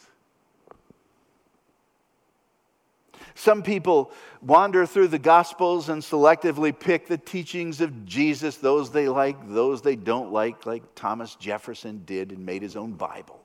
Some 3.39 3.63
people 3.63 4.11
wander 4.43 4.85
through 4.85 5.09
the 5.09 5.19
Gospels 5.21 5.91
and 5.91 6.03
selectively 6.03 6.77
pick 6.77 7.07
the 7.07 7.17
teachings 7.17 7.81
of 7.81 8.05
Jesus, 8.05 8.57
those 8.57 8.91
they 8.91 9.09
like, 9.09 9.49
those 9.49 9.81
they 9.81 9.95
don't 9.95 10.33
like, 10.33 10.67
like 10.67 10.83
Thomas 10.97 11.37
Jefferson 11.37 12.03
did 12.05 12.33
and 12.33 12.45
made 12.45 12.63
his 12.63 12.75
own 12.75 12.95
Bible. 12.95 13.41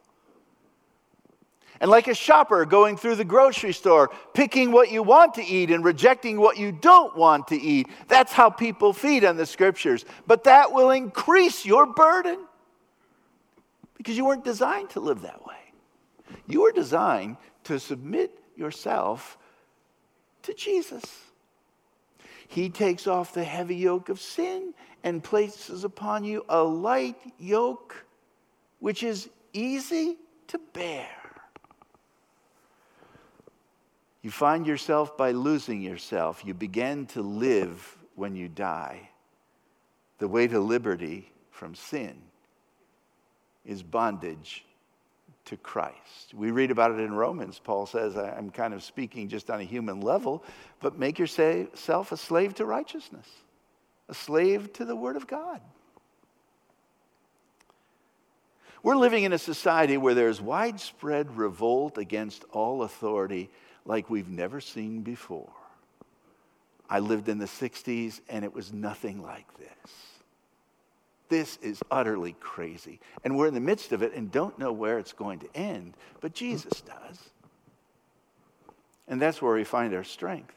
And 1.79 1.91
like 1.91 2.07
a 2.07 2.15
shopper 2.15 2.65
going 2.65 2.97
through 2.97 3.17
the 3.17 3.23
grocery 3.23 3.71
store, 3.71 4.09
picking 4.33 4.71
what 4.71 4.91
you 4.91 5.03
want 5.03 5.35
to 5.35 5.45
eat 5.45 5.69
and 5.69 5.85
rejecting 5.85 6.39
what 6.39 6.57
you 6.57 6.71
don't 6.71 7.15
want 7.15 7.49
to 7.49 7.55
eat. 7.55 7.87
That's 8.07 8.33
how 8.33 8.49
people 8.49 8.93
feed 8.93 9.23
on 9.23 9.37
the 9.37 9.45
scriptures. 9.45 10.05
But 10.25 10.45
that 10.45 10.71
will 10.71 10.89
increase 10.89 11.67
your 11.67 11.85
burden 11.85 12.39
because 13.95 14.17
you 14.17 14.25
weren't 14.25 14.43
designed 14.43 14.89
to 14.91 14.99
live 14.99 15.21
that 15.21 15.45
way. 15.45 15.53
You 16.47 16.63
were 16.63 16.71
designed 16.71 17.37
to 17.65 17.79
submit 17.79 18.39
yourself 18.55 19.37
to 20.43 20.53
Jesus. 20.53 21.03
He 22.47 22.69
takes 22.69 23.07
off 23.07 23.33
the 23.33 23.43
heavy 23.43 23.75
yoke 23.75 24.09
of 24.09 24.21
sin 24.21 24.73
and 25.03 25.23
places 25.23 25.83
upon 25.83 26.23
you 26.23 26.45
a 26.47 26.61
light 26.63 27.17
yoke, 27.39 28.05
which 28.79 29.03
is 29.03 29.29
easy 29.53 30.17
to 30.47 30.59
bear. 30.73 31.07
You 34.21 34.31
find 34.31 34.65
yourself 34.65 35.17
by 35.17 35.31
losing 35.31 35.81
yourself. 35.81 36.43
You 36.45 36.53
begin 36.53 37.07
to 37.07 37.21
live 37.21 37.97
when 38.15 38.35
you 38.35 38.47
die. 38.47 39.09
The 40.19 40.27
way 40.27 40.47
to 40.47 40.59
liberty 40.59 41.31
from 41.51 41.75
sin 41.75 42.15
is 43.65 43.83
bondage 43.83 44.63
to 45.45 45.57
Christ. 45.57 46.33
We 46.33 46.51
read 46.51 46.71
about 46.71 46.91
it 46.91 46.99
in 46.99 47.13
Romans. 47.13 47.59
Paul 47.63 47.85
says, 47.85 48.15
I'm 48.15 48.49
kind 48.49 48.73
of 48.73 48.83
speaking 48.83 49.27
just 49.27 49.49
on 49.49 49.59
a 49.59 49.65
human 49.65 50.01
level, 50.01 50.43
but 50.79 50.97
make 50.97 51.19
yourself 51.19 52.11
a 52.11 52.17
slave 52.17 52.55
to 52.55 52.65
righteousness, 52.65 53.27
a 54.07 54.13
slave 54.13 54.71
to 54.73 54.85
the 54.85 54.95
Word 54.95 55.15
of 55.15 55.27
God. 55.27 55.59
We're 58.83 58.95
living 58.95 59.23
in 59.23 59.31
a 59.31 59.37
society 59.37 59.95
where 59.97 60.13
there's 60.13 60.41
widespread 60.41 61.37
revolt 61.37 61.97
against 61.97 62.43
all 62.51 62.83
authority 62.83 63.49
like 63.85 64.09
we've 64.09 64.29
never 64.29 64.59
seen 64.59 65.01
before. 65.01 65.53
I 66.89 66.99
lived 66.99 67.29
in 67.29 67.37
the 67.37 67.45
60s 67.45 68.19
and 68.27 68.43
it 68.43 68.53
was 68.53 68.73
nothing 68.73 69.21
like 69.21 69.47
this. 69.57 70.12
This 71.33 71.57
is 71.63 71.81
utterly 71.89 72.35
crazy. 72.39 72.99
And 73.23 73.35
we're 73.35 73.47
in 73.47 73.55
the 73.55 73.59
midst 73.59 73.91
of 73.91 74.03
it 74.03 74.13
and 74.13 74.31
don't 74.31 74.59
know 74.59 74.71
where 74.71 74.99
it's 74.99 75.13
going 75.13 75.39
to 75.39 75.47
end, 75.55 75.97
but 76.21 76.35
Jesus 76.35 76.81
does. 76.81 77.19
And 79.07 79.19
that's 79.19 79.41
where 79.41 79.55
we 79.55 79.63
find 79.63 79.95
our 79.95 80.03
strength. 80.03 80.53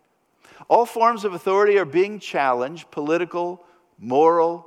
All 0.68 0.84
forms 0.84 1.24
of 1.24 1.32
authority 1.32 1.78
are 1.78 1.86
being 1.86 2.18
challenged 2.18 2.90
political, 2.90 3.64
moral, 3.98 4.66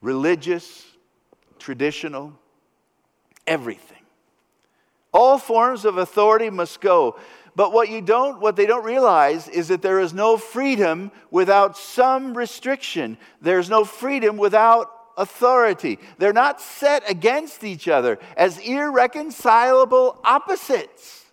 religious, 0.00 0.82
traditional, 1.58 2.32
everything. 3.46 4.06
All 5.12 5.36
forms 5.36 5.84
of 5.84 5.98
authority 5.98 6.48
must 6.48 6.80
go. 6.80 7.18
But 7.54 7.74
what 7.74 7.90
you 7.90 8.00
don't 8.00 8.40
what 8.40 8.56
they 8.56 8.64
don't 8.64 8.86
realize 8.86 9.46
is 9.46 9.68
that 9.68 9.82
there 9.82 10.00
is 10.00 10.14
no 10.14 10.38
freedom 10.38 11.12
without 11.30 11.76
some 11.76 12.34
restriction. 12.34 13.18
There's 13.42 13.68
no 13.68 13.84
freedom 13.84 14.38
without 14.38 14.91
authority. 15.16 15.98
They're 16.18 16.32
not 16.32 16.60
set 16.60 17.08
against 17.10 17.64
each 17.64 17.88
other 17.88 18.18
as 18.36 18.58
irreconcilable 18.58 20.18
opposites. 20.24 21.26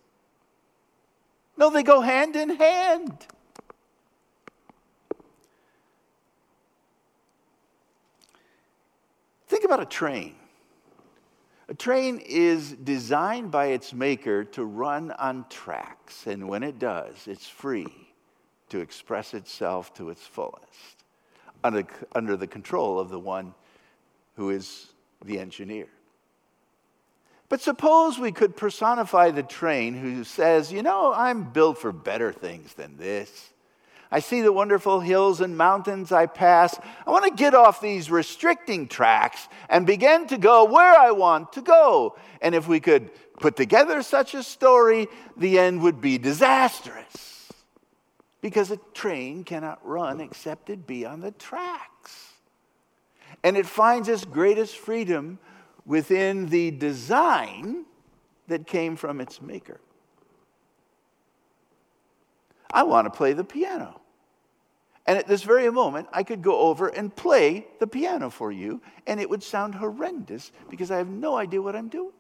No, 1.58 1.70
they 1.70 1.84
go 1.84 2.02
hand 2.02 2.36
in 2.36 2.50
hand. 2.52 3.28
Think 9.48 9.64
about 9.66 9.82
a 9.82 9.86
train. 9.86 10.36
A 11.68 11.74
train 11.74 12.20
is 12.26 12.72
designed 12.72 13.52
by 13.52 13.68
its 13.68 13.94
maker 13.94 14.44
to 14.44 14.66
run 14.66 15.12
on 15.12 15.46
tracks, 15.50 16.26
and 16.26 16.48
when 16.48 16.64
it 16.64 16.80
does, 16.80 17.28
it's 17.28 17.48
free 17.48 18.10
to 18.70 18.80
express 18.80 19.34
itself 19.34 19.94
to 19.96 20.10
its 20.10 20.26
fullest 20.26 21.00
under, 21.64 21.86
under 22.14 22.38
the 22.38 22.48
control 22.48 23.00
of 23.00 23.10
the 23.10 23.20
one 23.20 23.54
who 24.40 24.52
is 24.52 24.88
the 25.26 25.38
engineer. 25.38 25.88
But 27.50 27.60
suppose 27.60 28.18
we 28.18 28.32
could 28.32 28.56
personify 28.56 29.32
the 29.32 29.44
train 29.44 29.94
who 29.96 30.24
says, 30.24 30.72
You 30.72 30.82
know, 30.82 31.12
I'm 31.14 31.52
built 31.52 31.78
for 31.78 31.92
better 31.92 32.32
things 32.32 32.74
than 32.74 32.96
this. 32.96 33.50
I 34.10 34.22
see 34.22 34.40
the 34.40 34.54
wonderful 34.54 35.02
hills 35.02 35.42
and 35.42 35.58
mountains 35.58 36.14
I 36.14 36.26
pass. 36.26 36.80
I 37.06 37.12
want 37.12 37.26
to 37.26 37.32
get 37.32 37.54
off 37.54 37.82
these 37.82 38.10
restricting 38.10 38.88
tracks 38.88 39.50
and 39.68 39.86
begin 39.86 40.26
to 40.28 40.38
go 40.38 40.64
where 40.64 40.98
I 40.98 41.12
want 41.12 41.52
to 41.54 41.62
go. 41.62 42.16
And 42.42 42.56
if 42.56 42.66
we 42.66 42.80
could 42.80 43.12
put 43.42 43.58
together 43.58 44.02
such 44.02 44.36
a 44.36 44.42
story, 44.42 45.10
the 45.36 45.60
end 45.60 45.82
would 45.82 46.00
be 46.00 46.18
disastrous. 46.18 47.52
Because 48.40 48.72
a 48.72 48.80
train 48.94 49.44
cannot 49.44 49.86
run 49.86 50.22
except 50.22 50.70
it 50.70 50.88
be 50.88 51.06
on 51.06 51.20
the 51.20 51.32
tracks. 51.32 51.89
And 53.44 53.58
it 53.58 53.66
finds 53.66 54.08
its 54.08 54.26
greatest 54.26 54.78
freedom 54.78 55.40
within 55.86 56.48
the 56.48 56.72
design 56.72 57.86
that 58.48 58.68
came 58.68 58.96
from 58.96 59.22
its 59.22 59.42
maker. 59.42 59.80
I 62.72 62.84
want 62.84 63.06
to 63.06 63.12
play 63.12 63.34
the 63.34 63.44
piano. 63.44 64.00
And 65.06 65.18
at 65.18 65.28
this 65.28 65.42
very 65.42 65.72
moment, 65.72 66.08
I 66.14 66.22
could 66.22 66.44
go 66.44 66.60
over 66.60 66.88
and 66.88 67.16
play 67.16 67.66
the 67.80 67.88
piano 67.88 68.30
for 68.30 68.52
you, 68.52 68.82
and 69.08 69.20
it 69.20 69.28
would 69.28 69.42
sound 69.42 69.74
horrendous 69.74 70.52
because 70.70 70.92
I 70.92 70.98
have 70.98 71.08
no 71.08 71.36
idea 71.36 71.62
what 71.62 71.76
I'm 71.76 71.88
doing. 71.88 72.14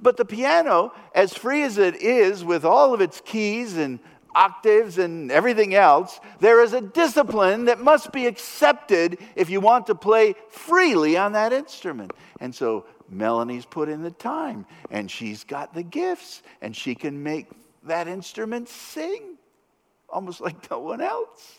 But 0.00 0.16
the 0.16 0.24
piano, 0.24 0.92
as 1.14 1.34
free 1.34 1.62
as 1.64 1.76
it 1.76 1.96
is 1.96 2.44
with 2.44 2.64
all 2.64 2.94
of 2.94 3.00
its 3.00 3.20
keys 3.24 3.76
and 3.76 3.98
octaves 4.38 4.98
and 4.98 5.32
everything 5.32 5.74
else, 5.74 6.20
there 6.38 6.62
is 6.62 6.72
a 6.72 6.80
discipline 6.80 7.64
that 7.64 7.80
must 7.80 8.12
be 8.12 8.26
accepted 8.26 9.18
if 9.34 9.50
you 9.50 9.60
want 9.60 9.86
to 9.88 9.94
play 9.94 10.34
freely 10.48 11.16
on 11.16 11.32
that 11.32 11.52
instrument. 11.52 12.12
And 12.38 12.54
so 12.54 12.86
Melanie's 13.08 13.64
put 13.64 13.88
in 13.88 14.02
the 14.02 14.12
time, 14.12 14.64
and 14.90 15.10
she's 15.10 15.42
got 15.42 15.74
the 15.74 15.82
gifts, 15.82 16.42
and 16.62 16.74
she 16.76 16.94
can 16.94 17.22
make 17.22 17.48
that 17.82 18.06
instrument 18.06 18.68
sing 18.68 19.36
almost 20.08 20.40
like 20.40 20.70
no 20.70 20.78
one 20.78 21.00
else. 21.00 21.58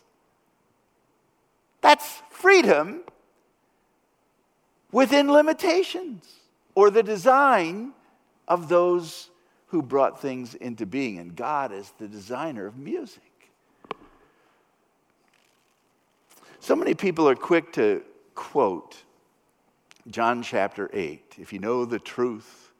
That's 1.81 2.21
freedom 2.29 3.01
within 4.91 5.31
limitations 5.31 6.25
or 6.75 6.89
the 6.89 7.03
design 7.03 7.93
of 8.47 8.69
those 8.69 9.29
who 9.69 9.81
brought 9.81 10.21
things 10.21 10.55
into 10.55 10.85
being. 10.85 11.17
And 11.19 11.35
God 11.35 11.71
is 11.71 11.93
the 11.97 12.07
designer 12.07 12.65
of 12.65 12.77
music. 12.77 13.23
So 16.59 16.75
many 16.75 16.93
people 16.93 17.27
are 17.29 17.35
quick 17.35 17.71
to 17.73 18.03
quote 18.35 18.97
John 20.09 20.41
chapter 20.43 20.89
8 20.91 21.35
if 21.39 21.53
you 21.53 21.59
know 21.59 21.85
the 21.85 21.99
truth, 21.99 22.73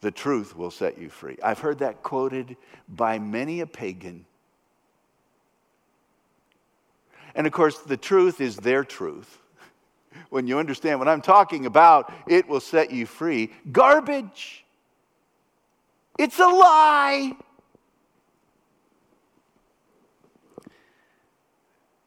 the 0.00 0.10
truth 0.10 0.56
will 0.56 0.70
set 0.70 0.98
you 0.98 1.08
free. 1.08 1.36
I've 1.42 1.60
heard 1.60 1.78
that 1.78 2.02
quoted 2.02 2.56
by 2.88 3.18
many 3.18 3.60
a 3.60 3.66
pagan. 3.66 4.26
And 7.34 7.46
of 7.46 7.52
course, 7.52 7.78
the 7.78 7.96
truth 7.96 8.40
is 8.40 8.56
their 8.56 8.84
truth. 8.84 9.38
When 10.30 10.46
you 10.46 10.58
understand 10.58 10.98
what 10.98 11.08
I'm 11.08 11.20
talking 11.20 11.66
about, 11.66 12.12
it 12.26 12.48
will 12.48 12.60
set 12.60 12.90
you 12.90 13.06
free. 13.06 13.52
Garbage. 13.70 14.64
It's 16.18 16.38
a 16.38 16.46
lie. 16.46 17.36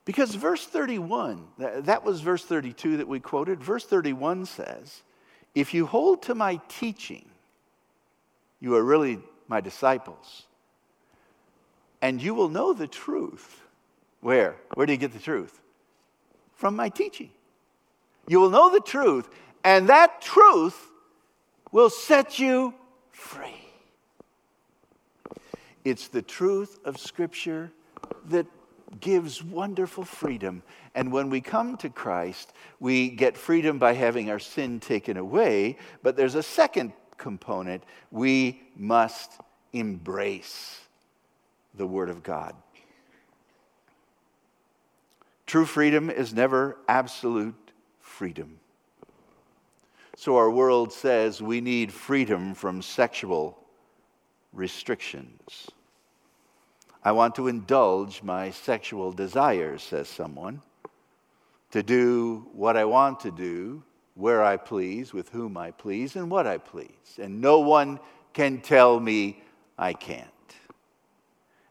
Because 0.06 0.34
verse 0.34 0.66
31, 0.66 1.46
that 1.60 2.04
was 2.04 2.22
verse 2.22 2.44
32 2.44 2.98
that 2.98 3.08
we 3.08 3.20
quoted. 3.20 3.64
Verse 3.64 3.86
31 3.86 4.48
says, 4.48 5.04
If 5.54 5.74
you 5.76 5.86
hold 5.86 6.24
to 6.24 6.34
my 6.34 6.60
teaching, 6.68 7.30
you 8.60 8.76
are 8.76 8.84
really 8.84 9.20
my 9.48 9.62
disciples. 9.62 10.48
And 12.02 12.22
you 12.22 12.34
will 12.34 12.50
know 12.50 12.74
the 12.74 12.88
truth. 12.88 13.62
Where? 14.22 14.56
Where 14.74 14.88
do 14.88 14.94
you 14.94 14.98
get 14.98 15.14
the 15.14 15.20
truth? 15.20 15.62
From 16.56 16.76
my 16.76 16.90
teaching. 16.90 17.30
You 18.28 18.40
will 18.40 18.50
know 18.50 18.72
the 18.72 18.82
truth, 18.82 19.30
and 19.64 19.90
that 19.90 20.22
truth 20.22 20.90
will 21.72 21.90
set 21.90 22.40
you 22.40 22.74
free. 23.12 23.69
It's 25.86 26.08
the 26.08 26.22
truth 26.22 26.80
of 26.86 26.98
Scripture 26.98 27.72
that 28.26 28.46
gives 29.00 29.44
wonderful 29.44 30.04
freedom. 30.04 30.64
And 30.96 31.12
when 31.12 31.30
we 31.30 31.42
come 31.42 31.78
to 31.78 31.90
Christ, 31.90 32.54
we 32.80 33.10
get 33.10 33.38
freedom 33.38 33.80
by 33.80 33.94
having 33.94 34.30
our 34.30 34.40
sin 34.40 34.80
taken 34.80 35.18
away. 35.18 35.78
But 36.02 36.16
there's 36.16 36.36
a 36.36 36.44
second 36.44 36.94
component, 37.18 37.84
we 38.12 38.62
must 38.76 39.40
embrace 39.74 40.80
the 41.76 41.86
Word 41.86 42.10
of 42.10 42.24
God. 42.24 42.56
True 45.46 45.66
freedom 45.66 46.10
is 46.10 46.34
never 46.34 46.78
absolute 46.88 47.72
freedom. 48.00 48.60
So 50.16 50.38
our 50.38 50.52
world 50.52 50.92
says 50.92 51.42
we 51.42 51.62
need 51.62 51.92
freedom 51.92 52.54
from 52.54 52.82
sexual 52.82 53.59
restrictions. 54.54 55.70
I 57.04 57.12
want 57.12 57.36
to 57.36 57.48
indulge 57.48 58.24
my 58.24 58.52
sexual 58.52 59.12
desires, 59.12 59.84
says 59.84 60.08
someone, 60.08 60.62
to 61.72 61.84
do 61.84 62.48
what 62.54 62.76
I 62.76 62.86
want 62.86 63.22
to 63.22 63.32
do 63.32 63.84
where 64.16 64.44
I 64.44 64.58
please, 64.58 65.14
with 65.14 65.30
whom 65.30 65.56
I 65.56 65.72
please, 65.72 66.18
and 66.18 66.30
what 66.30 66.46
I 66.46 66.58
please. 66.58 67.18
And 67.18 67.40
no 67.40 67.60
one 67.60 68.00
can 68.34 68.60
tell 68.60 69.00
me 69.00 69.42
I 69.78 69.94
can't. 69.94 70.28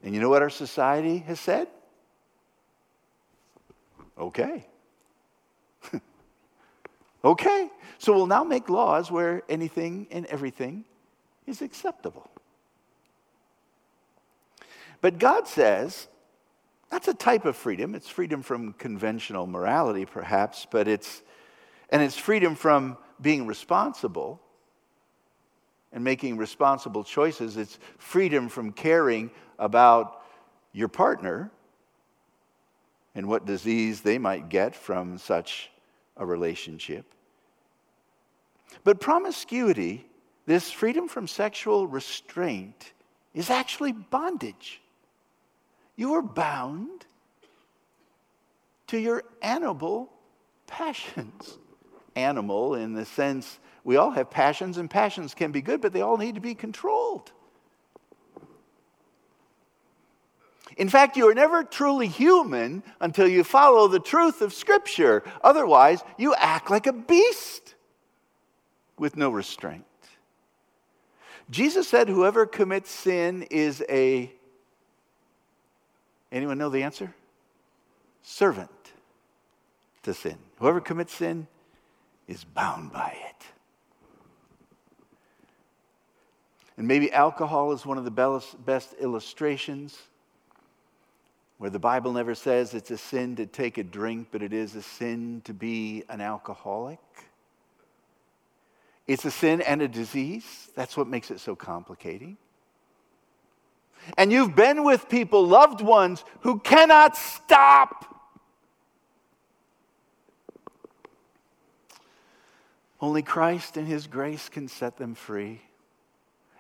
And 0.03 0.15
you 0.15 0.21
know 0.21 0.31
what 0.31 0.41
our 0.41 0.51
society 0.51 1.19
has 1.19 1.39
said? 1.39 1.69
Okay. 4.17 4.67
okay. 7.25 7.71
So 7.99 8.15
we'll 8.15 8.27
now 8.27 8.45
make 8.45 8.71
laws 8.71 9.11
where 9.11 9.43
anything 9.49 10.07
and 10.11 10.25
everything 10.27 10.85
is 11.47 11.61
acceptable. 11.61 12.31
But 15.01 15.19
God 15.19 15.47
says 15.47 16.09
that's 16.91 17.09
a 17.09 17.15
type 17.15 17.45
of 17.45 17.57
freedom. 17.57 17.95
It's 17.95 18.09
freedom 18.09 18.43
from 18.43 18.73
conventional 18.75 19.47
morality, 19.47 20.07
perhaps, 20.07 20.67
but 20.71 20.89
it's 20.89 21.23
and 21.91 22.03
it's 22.03 22.17
freedom 22.17 22.55
from 22.55 22.99
being 23.21 23.47
responsible 23.47 24.41
and 25.93 26.05
making 26.05 26.37
responsible 26.37 27.05
choices. 27.05 27.57
It's 27.57 27.79
freedom 27.97 28.49
from 28.49 28.73
caring 28.73 29.31
about 29.59 30.23
your 30.73 30.89
partner 30.89 31.51
and 33.15 33.27
what 33.27 33.47
disease 33.47 34.03
they 34.03 34.19
might 34.19 34.49
get 34.49 34.77
from 34.77 35.19
such 35.19 35.71
a 36.17 36.27
relationship. 36.27 37.07
But 38.85 39.01
promiscuity, 39.01 40.07
this 40.47 40.71
freedom 40.71 41.09
from 41.09 41.27
sexual 41.27 41.87
restraint, 41.87 42.93
is 43.35 43.51
actually 43.51 43.93
bondage. 43.93 44.83
You 45.99 46.15
are 46.15 46.23
bound 46.23 47.07
to 48.87 48.99
your 48.99 49.25
animal 49.43 50.13
passions. 50.69 51.59
Animal 52.15 52.77
in 52.77 52.95
the 52.95 53.05
sense 53.05 53.59
we 53.83 53.97
all 53.97 54.13
have 54.13 54.31
passions, 54.31 54.79
and 54.79 54.89
passions 54.89 55.35
can 55.35 55.51
be 55.51 55.61
good, 55.61 55.81
but 55.81 55.93
they 55.93 56.01
all 56.01 56.17
need 56.17 56.37
to 56.37 56.41
be 56.41 56.55
controlled. 56.55 57.33
In 60.77 60.89
fact, 60.89 61.17
you 61.17 61.29
are 61.29 61.35
never 61.35 61.65
truly 61.65 62.07
human 62.07 62.85
until 63.01 63.27
you 63.27 63.43
follow 63.43 63.89
the 63.89 63.99
truth 63.99 64.41
of 64.41 64.55
Scripture. 64.55 65.25
Otherwise, 65.43 66.05
you 66.17 66.33
act 66.37 66.71
like 66.71 66.87
a 66.87 66.93
beast 66.93 67.75
with 68.97 69.17
no 69.17 69.31
restraint. 69.31 69.85
Jesus 71.51 71.89
said, 71.89 72.09
Whoever 72.09 72.47
commits 72.47 72.91
sin 72.91 73.43
is 73.51 73.83
a. 73.89 74.33
Anyone 76.31 76.59
know 76.59 76.69
the 76.69 76.83
answer? 76.83 77.15
Servant 78.23 78.71
to 80.03 80.15
sin. 80.15 80.37
Whoever 80.59 80.81
commits 80.81 81.15
sin 81.15 81.47
is 82.27 82.45
bound 82.45 82.93
by 82.93 83.17
it. 83.29 83.47
And 86.77 86.87
maybe 86.87 87.11
alcohol 87.11 87.73
is 87.73 87.85
one 87.85 87.99
of 87.99 88.05
the 88.05 88.45
best 88.65 88.95
illustrations 89.01 89.99
where 91.57 91.71
the 91.71 91.79
Bible 91.79 92.13
never 92.13 92.37
says 92.37 92.73
it's 92.73 92.93
a 92.93 92.99
sin 92.99 93.35
to 93.37 93.47
take 93.47 93.79
a 93.79 93.83
drink, 93.83 94.29
but 94.31 94.43
it 94.43 94.53
is 94.53 94.77
a 94.77 94.83
sin 94.83 95.43
to 95.45 95.53
be 95.53 96.05
an 96.09 96.21
alcoholic. 96.21 97.01
It's 99.09 99.25
a 99.25 99.31
sin 99.31 99.61
and 99.63 99.83
a 99.83 99.89
disease. 99.89 100.71
That's 100.77 100.97
what 100.97 101.09
makes 101.09 101.33
it 101.33 101.41
so 101.41 101.57
complicating. 101.57 102.37
And 104.17 104.33
you've 104.33 104.57
been 104.57 104.85
with 104.85 105.09
people, 105.09 105.47
loved 105.47 105.81
ones, 105.81 106.25
who 106.41 106.59
cannot 106.61 107.17
stop. 107.17 108.05
Only 113.01 113.23
Christ 113.23 113.77
and 113.77 113.87
His 113.87 114.07
grace 114.07 114.49
can 114.49 114.69
set 114.69 114.97
them 114.97 115.15
free. 115.15 115.61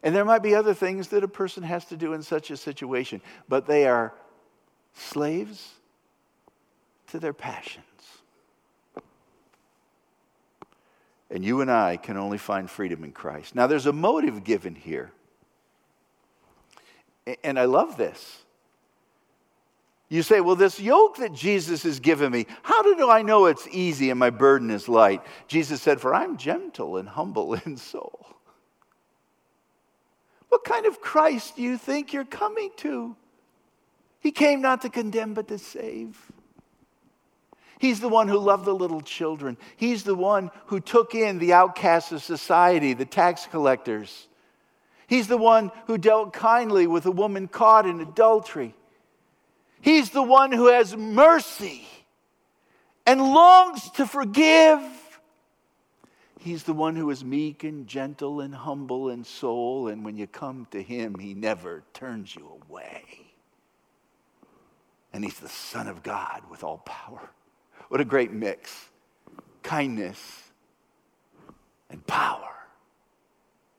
And 0.03 0.15
there 0.15 0.25
might 0.25 0.43
be 0.43 0.55
other 0.55 0.75
things 0.75 1.09
that 1.09 1.25
a 1.25 1.29
person 1.29 1.65
has 1.65 1.85
to 1.87 1.97
do 1.97 2.13
in 2.13 2.23
such 2.23 2.51
a 2.51 2.57
situation, 2.57 3.21
but 3.49 3.67
they 3.67 3.87
are 3.87 4.15
slaves 4.95 5.73
to 7.09 7.19
their 7.19 7.33
passions. 7.33 7.85
And 11.31 11.45
you 11.45 11.61
and 11.61 11.71
I 11.71 11.97
can 11.97 12.17
only 12.17 12.39
find 12.39 12.71
freedom 12.71 13.05
in 13.05 13.13
Christ. 13.13 13.55
Now, 13.55 13.67
there's 13.67 13.87
a 13.87 13.93
motive 13.93 14.45
given 14.45 14.75
here. 14.75 15.13
And 17.43 17.59
I 17.59 17.65
love 17.65 17.97
this. 17.97 18.43
You 20.09 20.23
say, 20.23 20.41
well, 20.41 20.57
this 20.57 20.81
yoke 20.81 21.19
that 21.19 21.35
Jesus 21.35 21.83
has 21.83 22.01
given 22.01 22.33
me, 22.33 22.47
how 22.63 22.83
do 22.83 23.11
I 23.11 23.21
know 23.21 23.45
it's 23.47 23.69
easy 23.71 24.09
and 24.09 24.19
my 24.19 24.31
burden 24.31 24.71
is 24.71 24.89
light? 24.89 25.23
Jesus 25.49 25.83
said, 25.83 26.01
For 26.01 26.15
I'm 26.15 26.39
gentle 26.39 26.97
and 26.97 27.09
humble 27.09 27.55
in 27.67 27.77
soul. 27.77 28.27
What 30.49 30.65
kind 30.65 30.87
of 30.87 31.01
Christ 31.01 31.57
do 31.57 31.63
you 31.63 31.77
think 31.77 32.13
you're 32.13 32.25
coming 32.25 32.71
to? 32.79 33.17
He 34.21 34.31
came 34.31 34.63
not 34.63 34.81
to 34.83 34.89
condemn, 34.89 35.35
but 35.35 35.49
to 35.49 35.59
save. 35.59 36.33
He's 37.79 38.01
the 38.01 38.09
one 38.09 38.29
who 38.29 38.39
loved 38.39 38.65
the 38.65 38.75
little 38.75 39.03
children. 39.03 39.57
He's 39.77 40.03
the 40.03 40.15
one 40.15 40.51
who 40.67 40.81
took 40.81 41.15
in 41.15 41.39
the 41.39 41.53
outcasts 41.53 42.11
of 42.13 42.23
society, 42.23 42.93
the 42.93 43.05
tax 43.05 43.47
collectors. 43.47 44.27
He's 45.09 45.27
the 45.27 45.37
one 45.37 45.73
who 45.89 45.99
dealt 45.99 46.33
kindly 46.33 46.87
with 46.87 47.05
a 47.07 47.11
woman 47.11 47.49
caught 47.49 47.85
in 47.87 48.01
adultery. 48.01 48.75
He's 49.81 50.11
the 50.11 50.23
one 50.23 50.53
who 50.53 50.69
has 50.69 50.97
mercy 50.97 51.85
and 53.05 53.21
longs 53.21 53.91
to 53.93 54.07
forgive. 54.07 54.81
He's 56.39 56.63
the 56.63 56.73
one 56.73 56.95
who 56.95 57.11
is 57.11 57.25
meek 57.25 57.65
and 57.65 57.89
gentle 57.89 58.41
and 58.41 58.55
humble 58.55 59.09
in 59.09 59.25
soul, 59.25 59.89
and 59.89 60.05
when 60.05 60.17
you 60.17 60.29
come 60.29 60.69
to 60.71 60.81
him, 60.81 61.19
he 61.19 61.35
never 61.35 61.83
turns 61.93 62.37
you 62.37 62.61
away 62.63 63.29
and 65.13 65.25
he's 65.25 65.41
the 65.41 65.49
Son 65.49 65.89
of 65.89 66.03
God 66.03 66.43
with 66.51 66.63
all 66.63 66.79
power. 66.79 67.31
What 67.89 68.01
a 68.01 68.05
great 68.05 68.33
mix 68.33 68.89
kindness 69.63 70.21
and 71.91 72.07
power. 72.07 72.55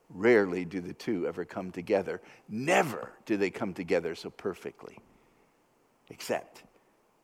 Rarely 0.10 0.66
do 0.66 0.82
the 0.82 0.94
two 0.94 1.28
ever 1.28 1.46
come 1.46 1.72
together. 1.72 2.22
Never 2.48 3.12
do 3.26 3.38
they 3.38 3.50
come 3.50 3.74
together 3.74 4.16
so 4.16 4.30
perfectly, 4.30 4.98
except 6.10 6.64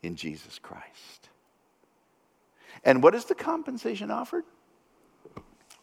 in 0.04 0.16
Jesus 0.16 0.60
Christ. 0.60 1.30
And 2.84 3.02
what 3.02 3.16
is 3.16 3.26
the 3.26 3.36
compensation 3.36 4.12
offered? 4.12 4.44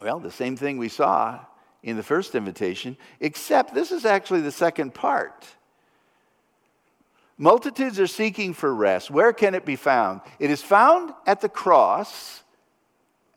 Well, 0.01 0.19
the 0.19 0.31
same 0.31 0.55
thing 0.55 0.77
we 0.77 0.89
saw 0.89 1.39
in 1.81 1.97
the 1.97 2.03
first 2.03 2.35
invitation, 2.35 2.95
except 3.19 3.73
this 3.73 3.91
is 3.91 4.05
actually 4.05 4.41
the 4.41 4.51
second 4.51 4.93
part. 4.93 5.45
Multitudes 7.37 7.99
are 7.99 8.07
seeking 8.07 8.53
for 8.53 8.73
rest. 8.73 9.11
Where 9.11 9.33
can 9.33 9.55
it 9.55 9.65
be 9.65 9.75
found? 9.75 10.21
It 10.39 10.49
is 10.49 10.61
found 10.61 11.13
at 11.25 11.41
the 11.41 11.49
cross, 11.49 12.43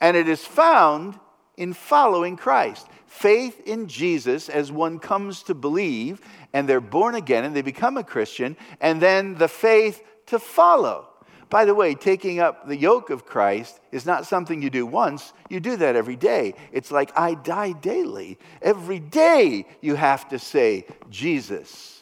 and 0.00 0.16
it 0.16 0.28
is 0.28 0.44
found 0.44 1.18
in 1.56 1.72
following 1.72 2.36
Christ. 2.36 2.86
Faith 3.06 3.60
in 3.66 3.88
Jesus 3.88 4.48
as 4.48 4.70
one 4.70 4.98
comes 4.98 5.42
to 5.44 5.54
believe, 5.54 6.20
and 6.52 6.68
they're 6.68 6.80
born 6.80 7.14
again 7.14 7.44
and 7.44 7.54
they 7.54 7.62
become 7.62 7.96
a 7.96 8.04
Christian, 8.04 8.56
and 8.80 9.00
then 9.00 9.34
the 9.36 9.48
faith 9.48 10.02
to 10.26 10.38
follow. 10.38 11.08
By 11.48 11.64
the 11.64 11.74
way, 11.74 11.94
taking 11.94 12.40
up 12.40 12.66
the 12.66 12.76
yoke 12.76 13.10
of 13.10 13.24
Christ 13.24 13.80
is 13.92 14.04
not 14.04 14.26
something 14.26 14.60
you 14.60 14.70
do 14.70 14.84
once, 14.84 15.32
you 15.48 15.60
do 15.60 15.76
that 15.76 15.94
every 15.94 16.16
day. 16.16 16.54
It's 16.72 16.90
like 16.90 17.16
I 17.16 17.34
die 17.34 17.72
daily. 17.72 18.38
Every 18.60 18.98
day 18.98 19.66
you 19.80 19.94
have 19.94 20.28
to 20.30 20.38
say, 20.38 20.86
Jesus 21.08 21.96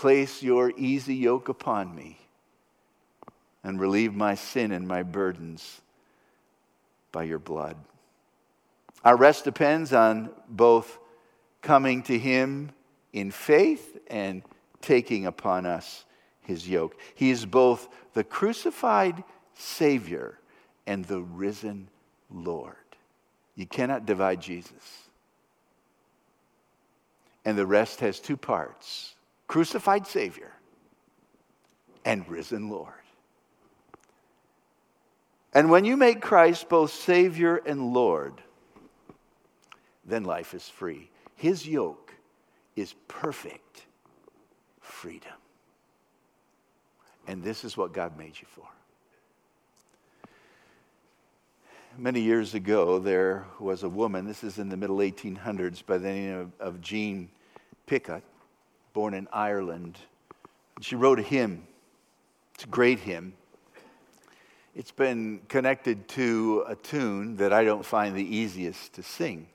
Place 0.00 0.42
your 0.42 0.72
easy 0.78 1.14
yoke 1.14 1.50
upon 1.50 1.94
me 1.94 2.18
and 3.62 3.78
relieve 3.78 4.14
my 4.14 4.34
sin 4.34 4.72
and 4.72 4.88
my 4.88 5.02
burdens 5.02 5.82
by 7.12 7.24
your 7.24 7.38
blood. 7.38 7.76
Our 9.04 9.16
rest 9.16 9.44
depends 9.44 9.92
on 9.92 10.30
both 10.48 10.98
coming 11.62 12.02
to 12.04 12.18
Him 12.18 12.70
in 13.12 13.30
faith 13.30 13.98
and 14.08 14.42
taking 14.80 15.26
upon 15.26 15.66
us 15.66 16.04
His 16.42 16.68
yoke. 16.68 16.96
He 17.14 17.30
is 17.30 17.46
both 17.46 17.88
the 18.14 18.24
crucified 18.24 19.24
Savior 19.54 20.38
and 20.86 21.04
the 21.04 21.20
risen 21.20 21.88
Lord. 22.30 22.74
You 23.54 23.66
cannot 23.66 24.06
divide 24.06 24.40
Jesus. 24.40 25.08
And 27.44 27.56
the 27.56 27.66
rest 27.66 28.00
has 28.00 28.20
two 28.20 28.36
parts 28.36 29.14
crucified 29.46 30.06
Savior, 30.06 30.52
and 32.04 32.28
risen 32.28 32.70
Lord. 32.70 32.99
And 35.52 35.70
when 35.70 35.84
you 35.84 35.96
make 35.96 36.20
Christ 36.20 36.68
both 36.68 36.92
Savior 36.92 37.56
and 37.56 37.92
Lord, 37.92 38.40
then 40.04 40.24
life 40.24 40.54
is 40.54 40.68
free. 40.68 41.10
His 41.34 41.66
yoke 41.66 42.14
is 42.76 42.94
perfect 43.08 43.86
freedom. 44.80 45.32
And 47.26 47.42
this 47.42 47.64
is 47.64 47.76
what 47.76 47.92
God 47.92 48.16
made 48.18 48.34
you 48.40 48.46
for. 48.48 48.66
Many 51.98 52.20
years 52.20 52.54
ago, 52.54 52.98
there 52.98 53.46
was 53.58 53.82
a 53.82 53.88
woman, 53.88 54.24
this 54.24 54.44
is 54.44 54.58
in 54.58 54.68
the 54.68 54.76
middle 54.76 54.98
1800s, 54.98 55.84
by 55.84 55.98
the 55.98 56.08
name 56.08 56.52
of, 56.60 56.80
Jean 56.80 57.28
Pigott 57.86 58.22
born 58.92 59.12
in 59.14 59.26
Ireland. 59.32 59.98
She 60.80 60.94
wrote 60.94 61.18
a 61.18 61.22
hymn. 61.22 61.66
It's 62.54 62.64
a 62.64 62.68
great 62.68 63.00
hymn. 63.00 63.34
It's 64.74 64.92
been 64.92 65.40
connected 65.48 66.06
to 66.08 66.64
a 66.68 66.76
tune 66.76 67.36
that 67.36 67.52
I 67.52 67.64
don't 67.64 67.84
find 67.84 68.14
the 68.14 68.36
easiest 68.36 68.92
to 68.94 69.02
sing. 69.02 69.48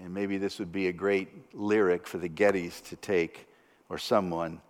And 0.00 0.14
maybe 0.14 0.38
this 0.38 0.58
would 0.58 0.70
be 0.70 0.86
a 0.88 0.92
great 0.92 1.28
lyric 1.54 2.06
for 2.06 2.18
the 2.18 2.28
Gettys 2.28 2.82
to 2.88 2.96
take 2.96 3.48
or 3.88 3.98
someone 3.98 4.60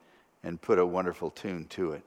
and 0.43 0.61
put 0.61 0.78
a 0.78 0.87
wonderful 0.87 1.30
tune 1.30 1.66
to 1.70 1.93
it. 1.93 2.03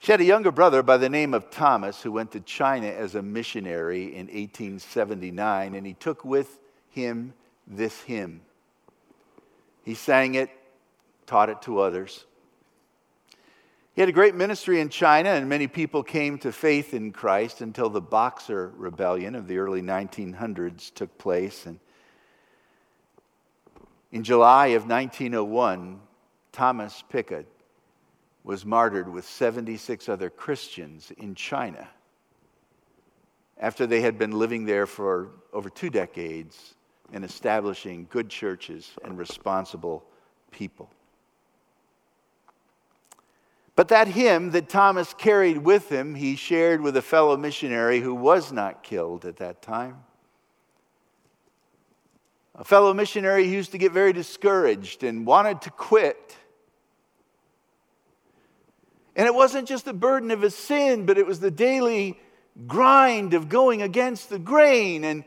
She 0.00 0.12
had 0.12 0.20
a 0.20 0.24
younger 0.24 0.52
brother 0.52 0.82
by 0.82 0.96
the 0.96 1.08
name 1.08 1.34
of 1.34 1.50
Thomas 1.50 2.02
who 2.02 2.12
went 2.12 2.30
to 2.32 2.40
China 2.40 2.86
as 2.86 3.14
a 3.14 3.22
missionary 3.22 4.04
in 4.04 4.26
1879, 4.28 5.74
and 5.74 5.86
he 5.86 5.94
took 5.94 6.24
with 6.24 6.60
him 6.88 7.34
this 7.66 8.00
hymn. 8.02 8.40
He 9.84 9.94
sang 9.94 10.34
it, 10.36 10.50
taught 11.26 11.50
it 11.50 11.60
to 11.62 11.80
others. 11.80 12.24
He 13.98 14.00
had 14.00 14.08
a 14.08 14.12
great 14.12 14.36
ministry 14.36 14.80
in 14.80 14.90
China, 14.90 15.30
and 15.30 15.48
many 15.48 15.66
people 15.66 16.04
came 16.04 16.38
to 16.38 16.52
faith 16.52 16.94
in 16.94 17.10
Christ 17.10 17.62
until 17.62 17.90
the 17.90 18.00
Boxer 18.00 18.72
Rebellion 18.76 19.34
of 19.34 19.48
the 19.48 19.58
early 19.58 19.82
1900s 19.82 20.94
took 20.94 21.18
place. 21.18 21.66
And 21.66 21.80
in 24.12 24.22
July 24.22 24.66
of 24.68 24.86
1901, 24.86 25.98
Thomas 26.52 27.02
Pickett 27.08 27.48
was 28.44 28.64
martyred 28.64 29.12
with 29.12 29.24
76 29.24 30.08
other 30.08 30.30
Christians 30.30 31.10
in 31.18 31.34
China 31.34 31.88
after 33.58 33.84
they 33.84 34.00
had 34.00 34.16
been 34.16 34.30
living 34.30 34.64
there 34.64 34.86
for 34.86 35.30
over 35.52 35.68
two 35.68 35.90
decades 35.90 36.76
and 37.12 37.24
establishing 37.24 38.06
good 38.10 38.28
churches 38.28 38.92
and 39.02 39.18
responsible 39.18 40.04
people. 40.52 40.88
But 43.78 43.86
that 43.86 44.08
hymn 44.08 44.50
that 44.50 44.68
Thomas 44.68 45.14
carried 45.14 45.58
with 45.58 45.88
him, 45.88 46.16
he 46.16 46.34
shared 46.34 46.80
with 46.80 46.96
a 46.96 47.00
fellow 47.00 47.36
missionary 47.36 48.00
who 48.00 48.12
was 48.12 48.50
not 48.50 48.82
killed 48.82 49.24
at 49.24 49.36
that 49.36 49.62
time. 49.62 49.98
A 52.56 52.64
fellow 52.64 52.92
missionary 52.92 53.44
who 53.44 53.52
used 53.52 53.70
to 53.70 53.78
get 53.78 53.92
very 53.92 54.12
discouraged 54.12 55.04
and 55.04 55.24
wanted 55.24 55.62
to 55.62 55.70
quit. 55.70 56.36
And 59.14 59.28
it 59.28 59.34
wasn't 59.36 59.68
just 59.68 59.84
the 59.84 59.92
burden 59.92 60.32
of 60.32 60.42
his 60.42 60.56
sin, 60.56 61.06
but 61.06 61.16
it 61.16 61.24
was 61.24 61.38
the 61.38 61.52
daily 61.52 62.18
grind 62.66 63.32
of 63.32 63.48
going 63.48 63.80
against 63.82 64.28
the 64.28 64.40
grain. 64.40 65.04
And 65.04 65.22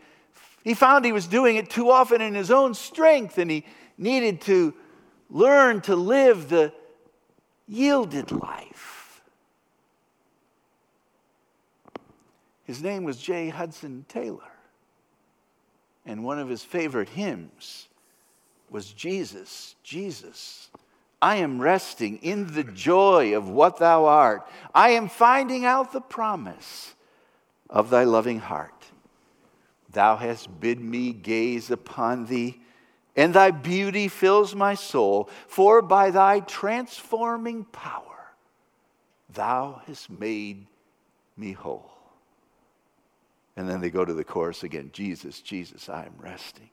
he 0.62 0.74
found 0.74 1.06
he 1.06 1.14
was 1.14 1.28
doing 1.28 1.56
it 1.56 1.70
too 1.70 1.90
often 1.90 2.20
in 2.20 2.34
his 2.34 2.52
own 2.52 2.74
strength, 2.74 3.38
and 3.38 3.50
he 3.50 3.64
needed 3.98 4.42
to 4.42 4.74
learn 5.30 5.80
to 5.84 5.96
live 5.96 6.50
the 6.50 6.74
yielded 7.72 8.32
life. 8.34 9.22
His 12.66 12.84
name 12.84 13.06
was 13.06 13.18
J. 13.18 13.48
Hudson 13.48 14.06
Taylor. 14.10 14.52
And 16.06 16.24
one 16.24 16.38
of 16.38 16.50
his 16.50 16.64
favorite 16.64 17.10
hymns 17.10 17.88
was 18.70 18.92
Jesus, 18.92 19.76
Jesus. 19.84 20.70
I 21.22 21.38
am 21.38 21.62
resting 21.62 22.18
in 22.18 22.54
the 22.54 22.64
joy 22.64 23.38
of 23.38 23.48
what 23.48 23.78
thou 23.78 24.06
art. 24.06 24.48
I 24.76 24.90
am 24.92 25.08
finding 25.08 25.64
out 25.64 25.94
the 25.94 26.02
promise 26.02 26.94
of 27.70 27.90
thy 27.90 28.04
loving 28.04 28.40
heart. 28.40 28.86
Thou 29.92 30.18
hast 30.18 30.60
bid 30.60 30.82
me 30.82 31.14
gaze 31.14 31.72
upon 31.72 32.26
thee 32.26 32.60
and 33.16 33.34
thy 33.34 33.52
beauty 33.52 34.08
fills 34.08 34.56
my 34.56 34.76
soul. 34.76 35.30
For 35.48 35.82
by 35.82 36.12
thy 36.12 36.40
transforming 36.42 37.66
power, 37.66 38.34
thou 39.34 39.82
hast 39.86 40.10
made 40.10 40.68
me 41.36 41.52
whole. 41.54 41.92
And 43.58 43.70
then 43.70 43.82
they 43.82 43.90
go 43.90 44.06
to 44.06 44.14
the 44.14 44.24
chorus 44.24 44.64
again 44.64 44.92
Jesus, 44.94 45.42
Jesus, 45.42 45.90
I 45.90 46.06
am 46.06 46.14
resting. 46.18 46.70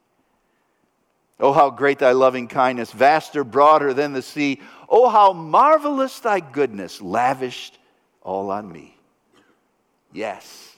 Oh, 1.41 1.53
how 1.53 1.71
great 1.71 2.01
thy 2.01 2.13
loving 2.13 2.49
kindness, 2.49 2.91
vaster, 2.91 3.45
broader 3.45 3.95
than 3.95 4.13
the 4.13 4.23
sea. 4.23 4.61
Oh, 4.89 5.09
how 5.09 5.33
marvelous 5.33 6.19
thy 6.19 6.41
goodness, 6.41 7.01
lavished 7.01 7.79
all 8.23 8.51
on 8.51 8.71
me. 8.71 8.97
Yes, 10.13 10.77